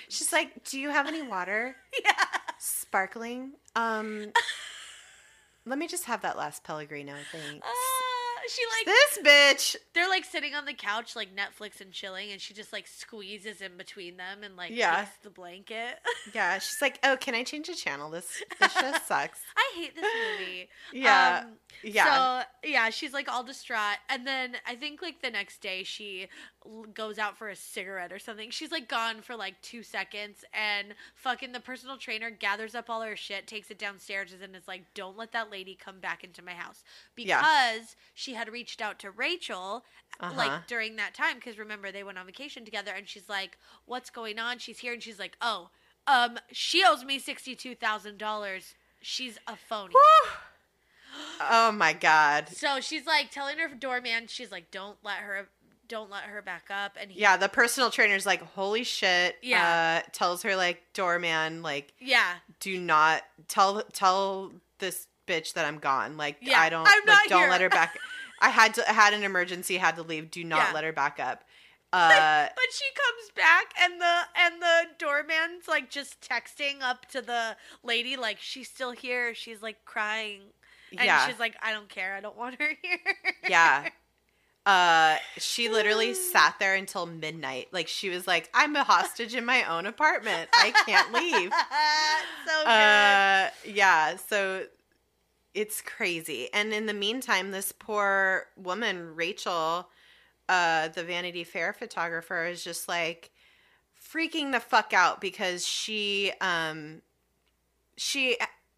[0.09, 1.75] She's like, "Do you have any water?
[2.03, 2.11] yeah.
[2.59, 3.53] Sparkling?
[3.75, 4.27] Um,
[5.65, 7.67] let me just have that last Pellegrino, thanks."
[8.49, 9.75] She like this bitch.
[9.93, 13.61] they're like sitting on the couch like Netflix and chilling, and she just like squeezes
[13.61, 15.01] in between them and like Yeah.
[15.05, 15.99] takes the blanket.
[16.33, 18.09] Yeah, she's like, "Oh, can I change the channel?
[18.09, 20.05] This this show sucks." I hate this
[20.39, 20.69] movie.
[20.93, 25.29] Yeah, Um, yeah, So yeah, she's like all distraught, and then I think like the
[25.29, 26.27] next day she
[26.93, 28.49] goes out for a cigarette or something.
[28.49, 33.01] She's like gone for like two seconds, and fucking the personal trainer gathers up all
[33.01, 36.41] her shit, takes it downstairs, and is like, "Don't let that lady come back into
[36.41, 36.83] my house,"
[37.15, 37.81] because Yeah.
[38.15, 39.83] she had reached out to Rachel
[40.19, 40.33] Uh-huh.
[40.37, 44.09] like during that time because remember they went on vacation together, and she's like, "What's
[44.09, 45.69] going on?" She's here, and she's like, "Oh."
[46.07, 48.75] Um, she owes me sixty-two thousand dollars.
[49.01, 49.93] She's a phony.
[51.41, 52.49] oh my god.
[52.49, 55.47] So she's like telling her doorman, she's like, "Don't let her,
[55.87, 60.01] don't let her back up." And he, Yeah, the personal trainer's like, "Holy shit!" Yeah.
[60.05, 65.79] uh, tells her like, "Doorman, like, yeah, do not tell tell this bitch that I'm
[65.79, 66.17] gone.
[66.17, 67.97] Like, Yeah, I don't, like, don't here." let her back.
[68.39, 70.29] I had to, I had an emergency, had to leave.
[70.31, 70.71] Do not Yeah.
[70.73, 71.43] let her back up."
[71.93, 77.21] Uh, but she comes back, and the and the doorman's like just texting up to
[77.21, 79.33] the lady, like she's still here.
[79.33, 80.41] She's like crying,
[80.91, 82.13] and yeah, she's like, "I don't care.
[82.15, 82.99] I don't want her here."
[83.47, 83.87] yeah.
[84.65, 87.67] Uh, she literally sat there until midnight.
[87.71, 90.49] Like she was like, "I'm a hostage in my own apartment.
[90.53, 91.51] I can't leave."
[92.45, 92.67] so good.
[92.67, 94.65] uh yeah so
[95.55, 99.87] it's crazy and in the meantime this poor woman rachel
[100.47, 103.31] uh, the Vanity Fair photographer is just like
[104.13, 107.01] freaking the fuck out because she um
[107.97, 108.37] she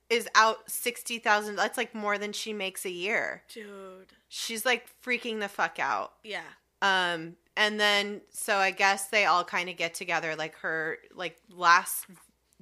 [0.09, 1.55] is out sixty thousand.
[1.55, 3.43] That's like more than she makes a year.
[3.53, 4.13] Dude.
[4.29, 6.13] She's like freaking the fuck out.
[6.23, 6.41] Yeah.
[6.81, 11.37] Um, and then so I guess they all kind of get together, like her, like
[11.49, 12.05] last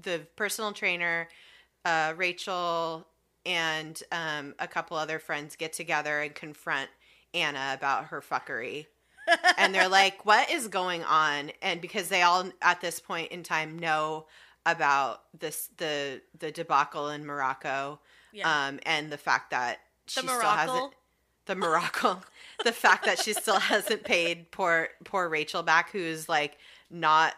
[0.02, 1.28] the personal trainer,
[1.84, 3.06] uh, Rachel,
[3.46, 6.90] and um, a couple other friends get together and confront
[7.34, 8.88] Anna about her fuckery.
[9.58, 13.44] and they're like, "What is going on?" And because they all at this point in
[13.44, 14.28] time know
[14.66, 18.00] about this the the debacle in Morocco,
[18.32, 18.68] Yeah.
[18.68, 20.94] um, and the fact that she still hasn't
[21.46, 22.22] the Morocco,
[22.64, 26.58] the fact that she still hasn't paid poor poor Rachel back, who's like
[26.90, 27.34] not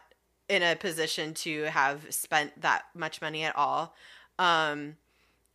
[0.50, 3.94] in a position to have spent that much money at all.
[4.40, 4.96] Um,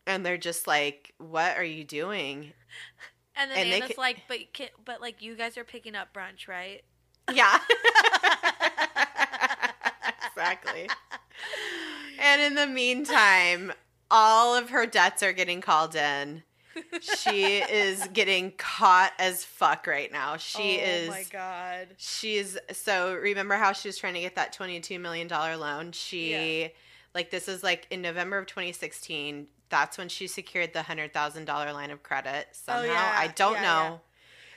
[0.07, 2.53] and they're just like, "What are you doing?"
[3.35, 5.95] And then and they Anna's ca- like, but can, but like you guys are picking
[5.95, 6.83] up brunch, right?
[7.31, 7.59] Yeah,
[10.27, 10.87] exactly.
[12.19, 13.73] And in the meantime,
[14.11, 16.43] all of her debts are getting called in.
[17.01, 20.37] She is getting caught as fuck right now.
[20.37, 21.87] She oh is my god.
[21.97, 25.91] She's so remember how she was trying to get that $22 million loan?
[25.91, 26.67] She, Yeah.
[27.13, 29.47] like, this is like in November of 2016.
[29.69, 32.49] That's when she secured the $100,000 line of credit.
[32.51, 32.81] Somehow.
[32.81, 33.11] Oh, yeah.
[33.15, 33.93] I don't Yeah, know.
[33.93, 33.97] yeah.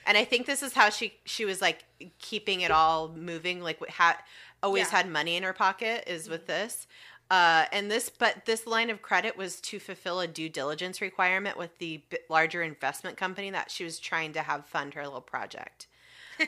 [0.05, 1.85] And I think this is how she she was like
[2.19, 4.15] keeping it all moving, like had
[4.63, 6.87] always had money in her pocket is with this.
[7.29, 11.57] Uh, and this, but this line of credit was to fulfill a due diligence requirement
[11.57, 15.87] with the larger investment company that she was trying to have fund her little project.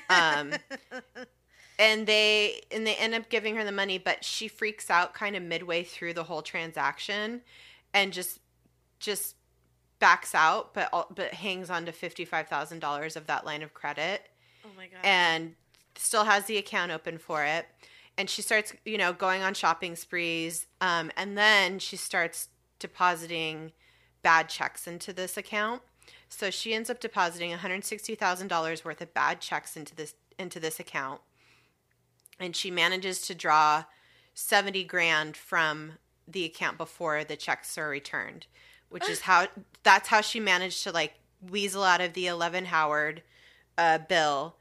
[0.09, 0.59] Um,
[1.79, 5.35] and they and they end up giving her the money, but she freaks out kind
[5.35, 7.41] of midway through the whole transaction,
[7.93, 8.39] and just
[8.99, 9.35] just
[9.99, 13.73] backs out, but but hangs on to fifty five thousand dollars of that line of
[13.73, 14.29] credit
[14.65, 14.99] Oh my god.
[15.03, 15.55] and
[15.95, 17.65] still has the account open for it.
[18.17, 20.65] And she starts, you know, going on shopping sprees.
[20.81, 23.71] Um, and then she starts depositing
[24.21, 25.81] bad checks into this account.
[26.27, 31.21] So she ends up depositing $160,000 worth of bad checks into this into this account.
[32.39, 33.85] And she manages to draw
[34.33, 35.93] 70 grand from
[36.27, 38.45] the account before the checks are returned,
[38.89, 39.47] which is how
[39.83, 41.13] that's how she managed to like
[41.49, 43.21] weasel out of the 11 Howard
[43.77, 44.55] uh, bill.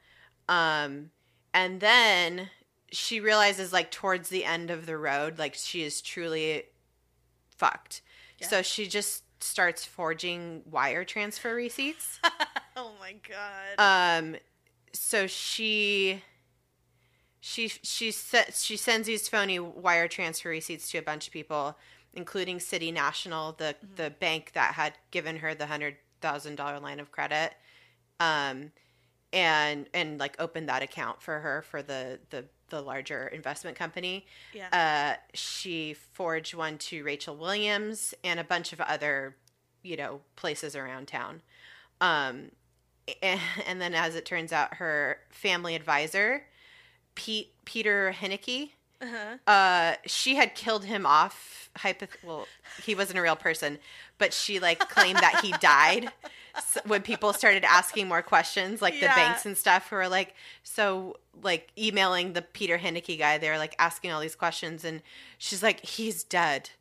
[0.47, 1.11] Um,
[1.53, 2.49] and then
[2.91, 6.63] she realizes like towards the end of the road, like she is truly
[7.49, 8.01] fucked.
[8.39, 8.47] Yeah.
[8.47, 12.19] So she just starts forging wire transfer receipts.
[12.75, 14.23] oh my god.
[14.23, 14.35] Um,
[14.93, 16.23] so she
[17.39, 21.77] she she se- she sends these phony wire transfer receipts to a bunch of people,
[22.13, 26.99] including City National, the the bank that had given her the hundred thousand dollar line
[26.99, 27.53] of credit,
[28.19, 28.71] um,
[29.31, 34.25] and and like opened that account for her for the the the larger investment company.
[34.53, 34.69] yeah.
[34.71, 39.35] Uh, she forged one to Rachel Williams and a bunch of other,
[39.83, 41.41] you know, places around town.
[41.99, 42.51] Um,
[43.21, 46.45] and, and then, as it turns out, her family advisor,
[47.15, 49.37] Pete Peter Hennecke, uh-huh.
[49.51, 51.69] uh, she had killed him off.
[51.77, 52.47] Hypoth- well,
[52.83, 53.79] he wasn't a real person,
[54.17, 56.11] but she like claimed that he died.
[56.73, 60.33] So when people started asking more questions, like the banks and stuff, who were like,
[60.63, 65.01] so like emailing the Peter Hennecke guy, they were like asking all these questions, and
[65.37, 66.71] she's like, he's dead.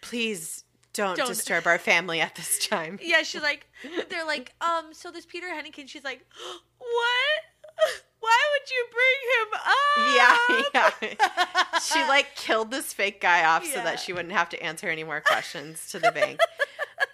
[0.00, 0.64] Please
[0.96, 1.28] don't, Don't.
[1.28, 2.98] disturb our family at this time.
[3.02, 3.66] Yeah, she's like,
[4.08, 6.24] they're like, um, so this Peter Henneken, she's like,
[6.78, 7.42] what?
[8.26, 10.72] Why would you bring him up?
[10.74, 10.90] Yeah,
[11.72, 11.78] yeah.
[11.80, 15.04] She like killed this fake guy off so that she wouldn't have to answer any
[15.04, 16.40] more questions to the bank.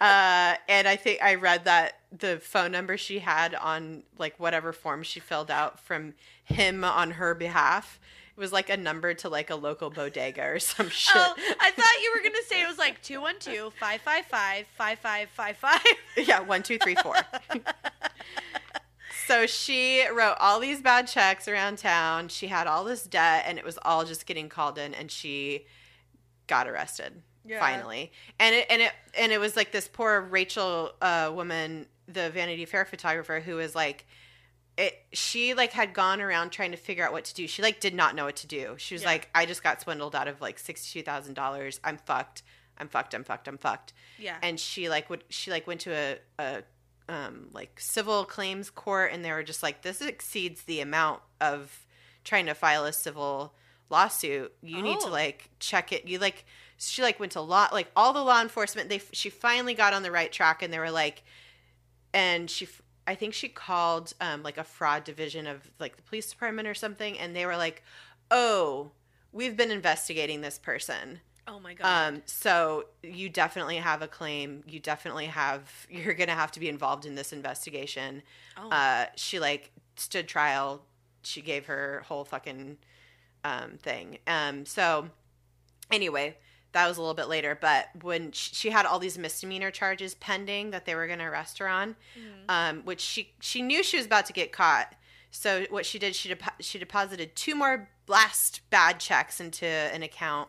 [0.01, 4.73] uh, and I think I read that the phone number she had on like whatever
[4.73, 7.99] form she filled out from him on her behalf
[8.35, 11.15] it was like a number to like a local bodega or some shit.
[11.15, 15.81] Oh, I thought you were going to say it was like 212 555 5555.
[16.27, 17.15] yeah, one, two, three, four.
[19.27, 22.27] so she wrote all these bad checks around town.
[22.29, 25.65] She had all this debt, and it was all just getting called in, and she
[26.47, 27.59] got arrested Yeah.
[27.59, 28.11] finally.
[28.39, 32.65] And it and it and it was like this poor Rachel uh, woman, the Vanity
[32.65, 34.05] Fair photographer, who was like.
[34.75, 37.47] It, she like had gone around trying to figure out what to do.
[37.47, 38.73] She like did not know what to do.
[38.79, 39.09] She was Yeah.
[39.09, 41.79] like, I just got swindled out of like sixty two thousand dollars.
[41.83, 42.41] I'm fucked.
[42.79, 43.13] I'm fucked.
[43.13, 43.47] I'm fucked.
[43.47, 44.35] I'm fucked Yeah.
[44.41, 46.63] and she like would she like went to a, a
[47.09, 51.85] um like civil claims court and they were just like this exceeds the amount of
[52.23, 53.53] trying to file a civil
[53.89, 55.11] lawsuit you need to Oh.
[55.11, 56.45] like check it you like
[56.77, 60.03] she like went to law like all the law enforcement they she finally got on
[60.03, 61.23] the right track and they were like
[62.13, 62.67] and she
[63.05, 66.73] I think she called um, like a fraud division of like the police department or
[66.73, 67.83] something, and they were like,
[68.31, 68.91] "Oh,
[69.33, 72.13] we've been investigating this person." Oh my god.
[72.13, 74.63] Um, so you definitely have a claim.
[74.67, 75.69] You definitely have.
[75.89, 78.21] You're gonna have to be involved in this investigation.
[78.57, 78.69] oh.
[78.69, 80.83] Uh, she like stood trial.
[81.23, 82.77] She gave her whole fucking
[83.43, 84.17] um, thing.
[84.27, 85.09] Um, so
[85.91, 86.37] anyway,
[86.71, 87.57] that was a little bit later.
[87.59, 91.57] But when sh- she had all these misdemeanor charges pending that they were gonna arrest
[91.59, 92.45] her on, Mhm.
[92.49, 94.93] um, which she she knew she was about to get caught.
[95.31, 100.03] So what she did, she depo- she deposited two more last bad checks into an
[100.03, 100.47] account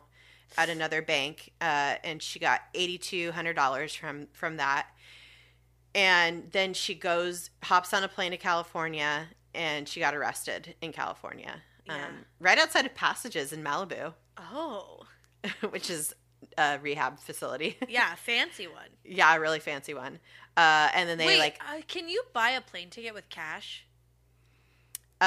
[0.57, 4.87] at another bank, uh, and she got eighty two hundred dollars from from that.
[5.95, 10.93] And then she goes, hops on a plane to California, and she got arrested in
[10.93, 12.07] California, Yeah.
[12.07, 15.05] um, right outside of Passages in Malibu, oh.
[15.71, 16.13] which is
[16.59, 17.79] a rehab facility.
[17.89, 18.89] Yeah, fancy one.
[19.05, 20.19] yeah, a really fancy one.
[20.57, 23.87] Uh, and then they Wait, like, uh, can you buy a plane ticket with cash?
[25.21, 25.25] uh,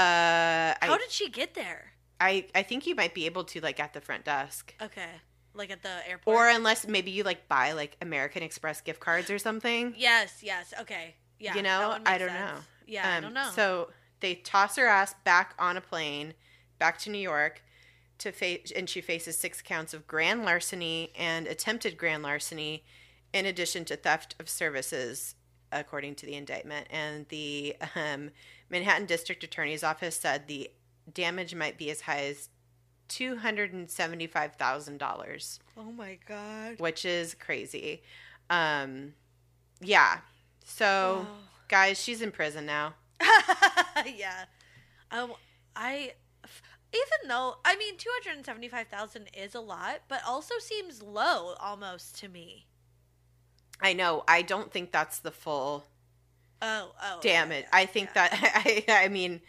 [0.82, 1.93] How I, did she get there?
[2.20, 4.74] I I think you might be able to like at the front desk.
[4.82, 5.09] Okay.
[5.53, 6.36] Like at the airport.
[6.36, 9.93] Or unless maybe you like buy like American Express gift cards or something.
[9.97, 10.74] Yes, yes.
[10.82, 11.15] Okay.
[11.39, 11.55] Yeah.
[11.55, 12.39] You know, I don't sense.
[12.39, 12.63] know.
[12.86, 13.49] Yeah, I Um, don't know.
[13.53, 13.89] So
[14.20, 16.34] they toss her ass back on a plane,
[16.80, 17.61] back to New York,
[18.20, 22.84] to face, and she faces six counts of grand larceny and attempted grand larceny,
[23.34, 25.36] in addition to theft of services,
[25.72, 26.88] according to the indictment.
[26.89, 28.32] And the um,
[28.70, 30.72] Manhattan District Attorney's Office said the
[31.14, 32.49] damage might be as high as
[33.08, 36.80] two hundred and seventy-five thousand dollars, oh my god.
[36.80, 38.01] which is crazy.
[38.49, 39.14] Um,
[39.82, 40.20] yeah.
[40.66, 41.26] So,
[41.70, 42.93] guys, she's in prison now.
[44.05, 44.45] yeah.
[45.12, 45.32] Um,
[45.76, 46.14] I,
[46.93, 51.01] even though I mean, two hundred and seventy-five thousand is a lot, but also seems
[51.01, 52.66] low almost to me.
[53.82, 54.24] I know.
[54.28, 55.86] I don't think that's the full
[56.62, 57.20] Oh, oh.
[57.22, 57.66] damn yeah, it.
[57.72, 58.28] yeah, I think yeah.
[58.30, 59.41] that I I mean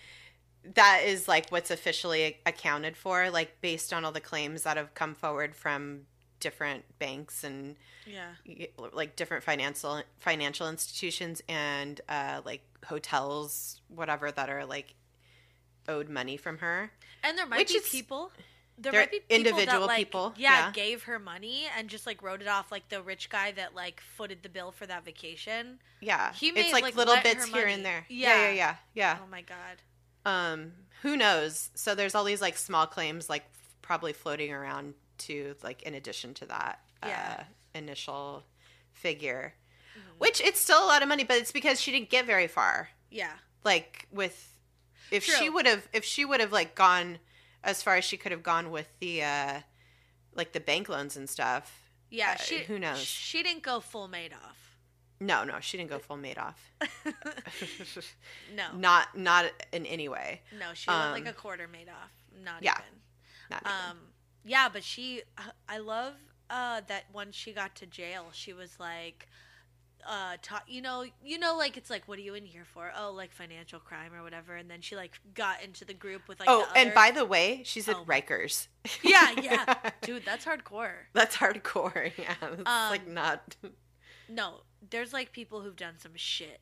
[0.75, 4.95] that is like what's officially accounted for like based on all the claims that have
[4.95, 6.03] come forward from
[6.41, 8.33] different banks and Yeah.
[8.93, 14.95] like different financial financial institutions and uh like hotels whatever that are like
[15.89, 16.93] owed money from her.
[17.25, 18.31] And there might Which be is- people.
[18.81, 20.71] There they're might be people individual that, like, people, Yeah, yeah.
[20.73, 24.01] gave her money and just like wrote it off like the rich guy that like
[24.17, 25.81] footed the bill for that vacation.
[26.01, 26.33] Yeah.
[26.33, 28.07] He may, it's like, like, little bits here and there.
[28.09, 28.43] Yeah, Yeah.
[28.49, 28.77] yeah, yeah.
[28.95, 29.19] Yeah.
[29.21, 29.83] Oh my god.
[30.29, 30.73] Um
[31.03, 35.55] who knows so there's all these like small claims like f- probably floating around to
[35.63, 37.37] like in addition to that Yeah.
[37.41, 38.45] uh, initial
[38.93, 39.55] figure
[39.97, 40.19] Mhm.
[40.19, 42.91] which it's still a lot of money but it's because she didn't get very far
[43.11, 43.33] Yeah.
[43.65, 44.55] like with
[45.11, 47.19] if she would have if she would have like gone
[47.65, 49.61] as far as she could have gone with the uh
[50.35, 52.33] like the bank loans and stuff Yeah.
[52.39, 53.01] Uh, she who knows?
[53.03, 54.57] She didn't go full Madoff.
[55.21, 56.55] No no she didn't go full Madoff
[58.55, 58.65] no.
[58.77, 62.13] not not in any way No, she went like Um, a quarter Madoff.
[62.45, 62.73] Not yeah.
[62.75, 63.01] even.
[63.51, 63.73] not even.
[63.91, 63.99] Um,
[64.45, 65.23] yeah, but she,
[65.69, 66.15] I love
[66.49, 69.29] uh, that once she got to jail, she was like,
[70.09, 72.91] uh, ta- you know, you know, like it's like, what are you in here for?
[72.97, 74.55] Oh, like financial crime or whatever.
[74.55, 77.63] And then she like got into the group with like, oh and by the way
[77.65, 78.05] she's at Oh.
[78.05, 78.69] Rikers
[79.03, 80.93] yeah, yeah, dude, that's hardcore.
[81.13, 82.13] That's hardcore.
[82.19, 83.57] Yeah, it's like Um, not.
[84.31, 84.61] No,
[84.91, 86.61] there's like people who've done some shit.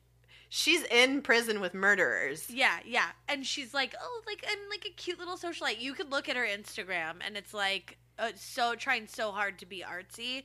[0.49, 2.49] She's in prison with murderers.
[2.49, 3.07] Yeah, yeah.
[3.27, 5.81] And she's like, oh, like I'm like a cute little socialite.
[5.81, 9.65] You could look at her Instagram, and it's like uh, so trying so hard to
[9.65, 10.43] be artsy.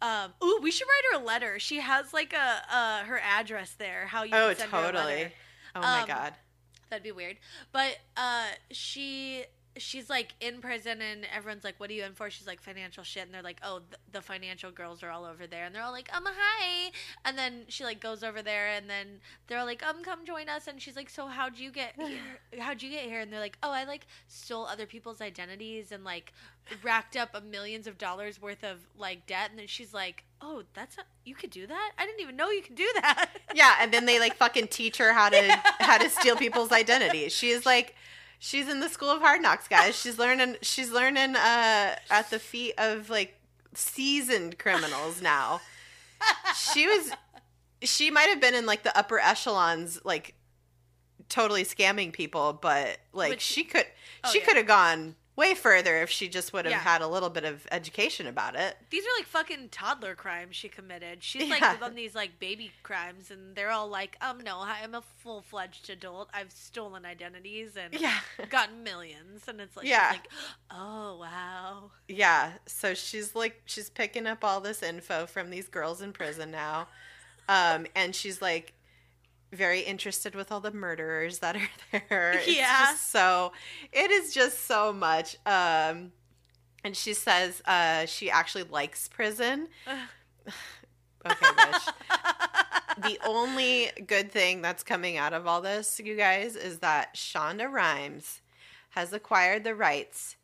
[0.00, 1.58] Um, ooh, we should write her a letter.
[1.58, 4.06] She has like a uh her address there.
[4.06, 4.30] How you?
[4.34, 5.04] Oh, send her a totally.
[5.04, 5.32] letter.
[5.74, 6.34] Oh my Um, god.
[6.88, 7.38] That'd be weird.
[7.72, 9.44] But uh, she
[9.78, 13.04] she's like in prison, and everyone's like, "What are you in for?" She's like, "Financial
[13.04, 15.82] shit," and they're like, "Oh, th- the financial girls are all over there," and they're
[15.82, 16.90] all like, "Um, hi,"
[17.24, 20.48] and then she like goes over there, and then they're all like, "Um, come join
[20.48, 22.60] us," and she's like, "So how'd you get here?
[22.60, 26.04] How'd you get here?" And they're like, "Oh, I like stole other people's identities and
[26.04, 26.32] like
[26.82, 30.62] racked up a millions of dollars worth of like debt," and then she's like, "Oh,
[30.74, 31.92] that's not, you could do that?
[31.98, 34.98] I didn't even know you could do that." Yeah, and then they like fucking teach
[34.98, 37.32] her how to how to steal people's identities.
[37.32, 37.94] She is like,
[38.38, 39.94] she's in the school of hard knocks, guys.
[40.00, 40.56] She's learning.
[40.62, 43.38] She's learning uh, at the feet of like
[43.74, 45.60] seasoned criminals now.
[46.54, 47.10] She was.
[47.82, 50.34] She might have been in like the upper echelons, like
[51.28, 53.86] totally scamming people, but like Which- she could.
[54.24, 54.44] Oh, she yeah.
[54.46, 56.78] could have gone way further if she just would have Yeah.
[56.78, 58.76] had a little bit of education about it.
[58.90, 61.22] These are like fucking toddler crimes she committed.
[61.22, 61.76] She's like Yeah.
[61.82, 65.42] on these like baby crimes, and they're all like, um, no, I am a full
[65.42, 66.30] fledged adult.
[66.32, 68.18] I've stolen identities and Yeah.
[68.48, 70.08] gotten millions, and it's like, Yeah.
[70.12, 70.28] like,
[70.70, 76.00] oh wow, Yeah, so she's like she's picking up all this info from these girls
[76.00, 76.88] in prison now.
[77.48, 78.72] Um and she's like
[79.52, 81.68] very interested with all the murderers that are
[82.08, 82.32] there.
[82.36, 82.86] It's Yeah.
[82.90, 83.52] just so
[83.92, 85.36] it is just so much.
[85.46, 86.12] Um
[86.84, 89.68] and she says uh she actually likes prison.
[91.24, 91.92] Okay, bitch.
[93.02, 97.70] the only good thing that's coming out of all this, you guys, is that Shonda
[97.70, 98.40] Rhimes
[98.90, 100.36] has acquired the rights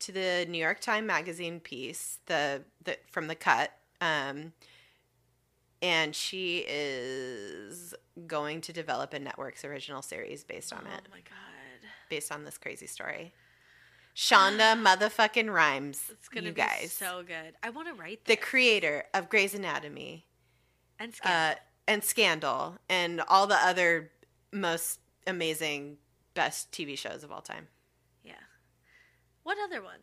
[0.00, 4.52] to the New York Times Magazine piece, the, the from the cut, um,
[5.82, 7.94] and she is
[8.26, 11.02] going to develop a network's original series based on it.
[11.06, 11.88] oh my god.
[12.08, 13.32] based on this crazy story.
[14.14, 17.54] Shonda motherfucking Rhimes, It's gonna you be guys, so good.
[17.62, 20.24] I want to write the creator of Grey's Anatomy,
[20.98, 21.60] and uh, Scandal.
[21.88, 24.10] and Scandal and all the other
[24.52, 25.98] most amazing,
[26.34, 27.68] best TV shows of all time.
[28.24, 28.32] yeah.
[29.42, 30.02] What other ones?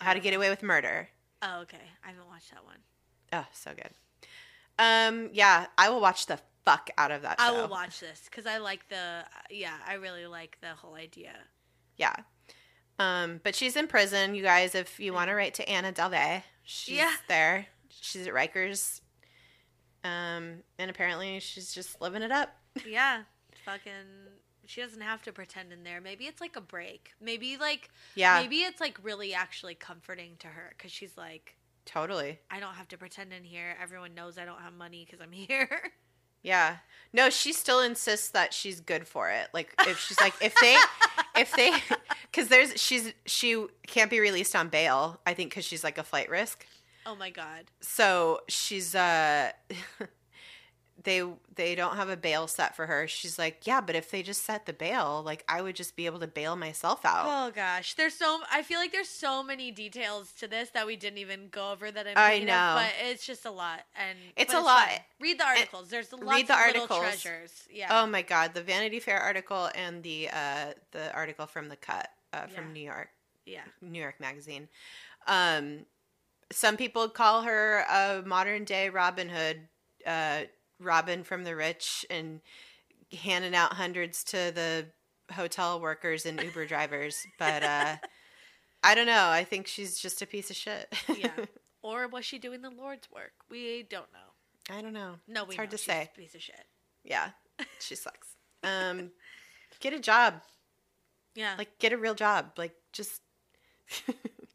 [0.00, 1.08] How to Get Away with Murder.
[1.42, 1.76] Oh, okay.
[2.04, 2.78] I haven't watched that one.
[3.32, 3.90] Oh, so good.
[4.78, 7.46] Um, yeah, I will watch the fuck out of that show.
[7.46, 9.24] I will watch this because I like the.
[9.50, 11.32] Yeah, I really like the whole idea.
[11.96, 12.14] Yeah.
[13.00, 14.74] Um, but she's in prison, you guys.
[14.74, 17.12] If you want to write to Anna Delvey, she's Yeah.
[17.28, 17.66] there.
[17.90, 19.00] She's at Rikers.
[20.04, 22.50] Um, and apparently she's just living it up.
[22.86, 23.22] Yeah,
[23.64, 23.92] fucking.
[24.66, 26.00] She doesn't have to pretend in there.
[26.00, 27.10] Maybe it's like a break.
[27.20, 31.56] Maybe like Yeah, maybe it's like really actually comforting to her because she's like,
[31.88, 32.38] totally.
[32.50, 33.74] I don't have to pretend in here.
[33.82, 35.92] Everyone knows I don't have money because I'm here.
[36.42, 36.76] Yeah.
[37.12, 39.48] No, she still insists that she's good for it.
[39.52, 40.76] Like if she's like if they
[41.36, 41.72] if they
[42.32, 46.04] cuz there's she's she can't be released on bail, I think cuz she's like a
[46.04, 46.64] flight risk.
[47.06, 47.64] oh my god.
[47.80, 49.52] So she's uh
[51.04, 51.22] they
[51.54, 53.06] they don't have a bail set for her.
[53.06, 56.06] She's like, "Yeah, but if they just set the bail, like I would just be
[56.06, 58.40] able to bail myself out." Oh gosh, there's so.
[58.52, 61.90] I feel like there's so many details to this that we didn't even go over.
[61.90, 62.74] That I'm I know.
[62.76, 64.88] but it's just a lot, and It's a lot.
[64.88, 64.98] fun.
[65.20, 65.88] Read the articles.
[65.88, 67.00] There's lots read the of little articles.
[67.22, 67.62] treasures.
[67.70, 67.88] Yeah.
[68.02, 72.08] Oh my god, the Vanity Fair article and the uh the article from the Cut
[72.32, 72.72] uh, from Yeah.
[72.72, 73.08] New York.
[73.46, 73.62] yeah.
[73.80, 74.68] New York Magazine.
[75.26, 75.86] Um,
[76.50, 79.68] some people call her a modern day Robin Hood,
[80.06, 80.40] uh,
[80.80, 82.40] Robin from the rich, and
[83.22, 84.86] handing out hundreds to the
[85.32, 87.26] hotel workers and Uber drivers.
[87.38, 87.96] But uh,
[88.82, 89.28] I don't know.
[89.28, 90.92] I think she's just a piece of shit.
[91.16, 91.30] Yeah.
[91.80, 93.32] Or was she doing the Lord's work?
[93.48, 94.74] We don't know.
[94.76, 95.14] I don't know.
[95.28, 96.10] No, it's we hard know to she's say.
[96.12, 96.64] a piece of shit.
[97.04, 97.28] Yeah,
[97.78, 98.34] she sucks.
[98.64, 99.12] Um,
[99.78, 100.42] get a job.
[101.36, 101.54] Yeah.
[101.56, 102.50] Like, get a real job.
[102.58, 103.22] Like, just.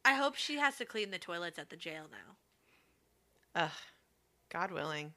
[0.05, 3.61] I hope she has to clean the toilets at the jail now.
[3.63, 3.71] Ugh,
[4.51, 5.13] God willing.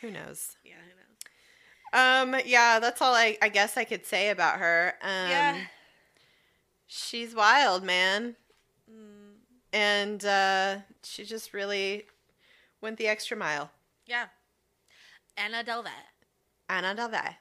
[0.00, 0.56] Who knows?
[0.64, 0.74] Yeah.
[0.74, 2.34] Who knows?
[2.34, 4.94] Um, yeah, that's all I, I guess I could say about her.
[5.02, 5.60] Um, Yeah.
[6.86, 8.36] She's wild, man.
[8.90, 9.34] Mm,
[9.72, 12.06] And uh, she just really
[12.80, 13.70] went the extra mile.
[14.06, 14.26] yeah.
[15.38, 15.88] Anna Delvey.
[16.70, 17.34] Anna Delvey.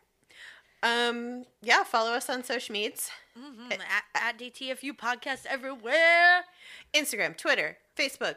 [0.83, 3.09] Um, yeah, follow us on social medias.
[3.39, 3.71] Mm-hmm.
[3.71, 6.43] At, at DTFU podcast everywhere.
[6.93, 8.35] Instagram, Twitter, Facebook.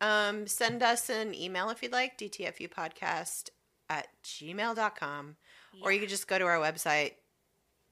[0.00, 3.50] Um, send us an email if you'd like, dtfupodcast
[3.90, 5.36] at gmail.com.
[5.82, 7.12] Or you could just go to our website,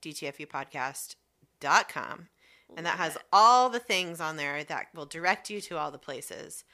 [0.02, 2.28] dtfupodcast.com.
[2.76, 5.98] And that has all the things on there that will direct you to all the
[5.98, 6.64] places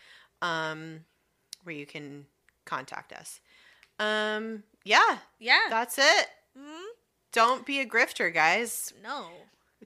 [0.43, 1.01] um,
[1.65, 2.27] where you can
[2.65, 3.41] contact us.
[3.99, 5.67] Um, yeah, Yeah.
[5.69, 6.29] that's it.
[6.57, 6.85] Mhm.
[7.33, 8.93] Don't be a grifter, guys.
[9.03, 9.29] No.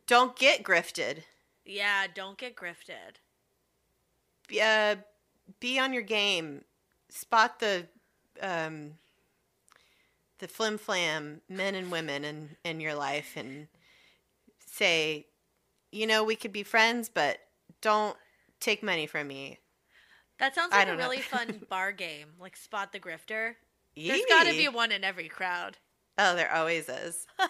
[0.06, 1.24] Don't get grifted.
[1.64, 3.16] Yeah, don't get grifted.
[4.48, 4.96] Be, uh,
[5.60, 6.64] be on your game.
[7.08, 7.88] Spot the
[8.40, 8.98] um,
[10.42, 13.68] the flim flam men and women in, in your life and
[14.66, 15.28] say,
[15.92, 17.38] you know, we could be friends, but
[17.80, 18.16] don't
[18.58, 19.60] take money from me.
[20.40, 23.54] That sounds like a really fun bar game, like Spot the Grifter.
[23.96, 25.78] There's got to be one in every crowd.
[26.18, 27.24] Oh, there always is.
[27.38, 27.48] All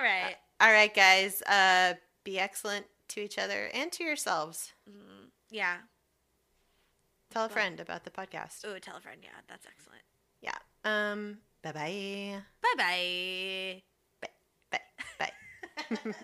[0.00, 0.36] right.
[0.60, 1.40] All right, guys.
[1.42, 1.94] Uh,
[2.24, 4.74] be excellent to each other and to yourselves.
[4.86, 5.76] Mm, yeah.
[7.34, 8.64] Tell a friend about the podcast.
[8.64, 9.18] Oh, tell a friend.
[9.20, 10.02] Yeah, that's excellent.
[10.40, 10.54] Yeah.
[10.84, 11.38] Um.
[11.64, 12.42] Bye bye.
[12.76, 13.82] bye.
[14.20, 14.28] Bye
[14.70, 14.78] bye.
[15.18, 15.30] Bye.
[16.04, 16.14] Bye.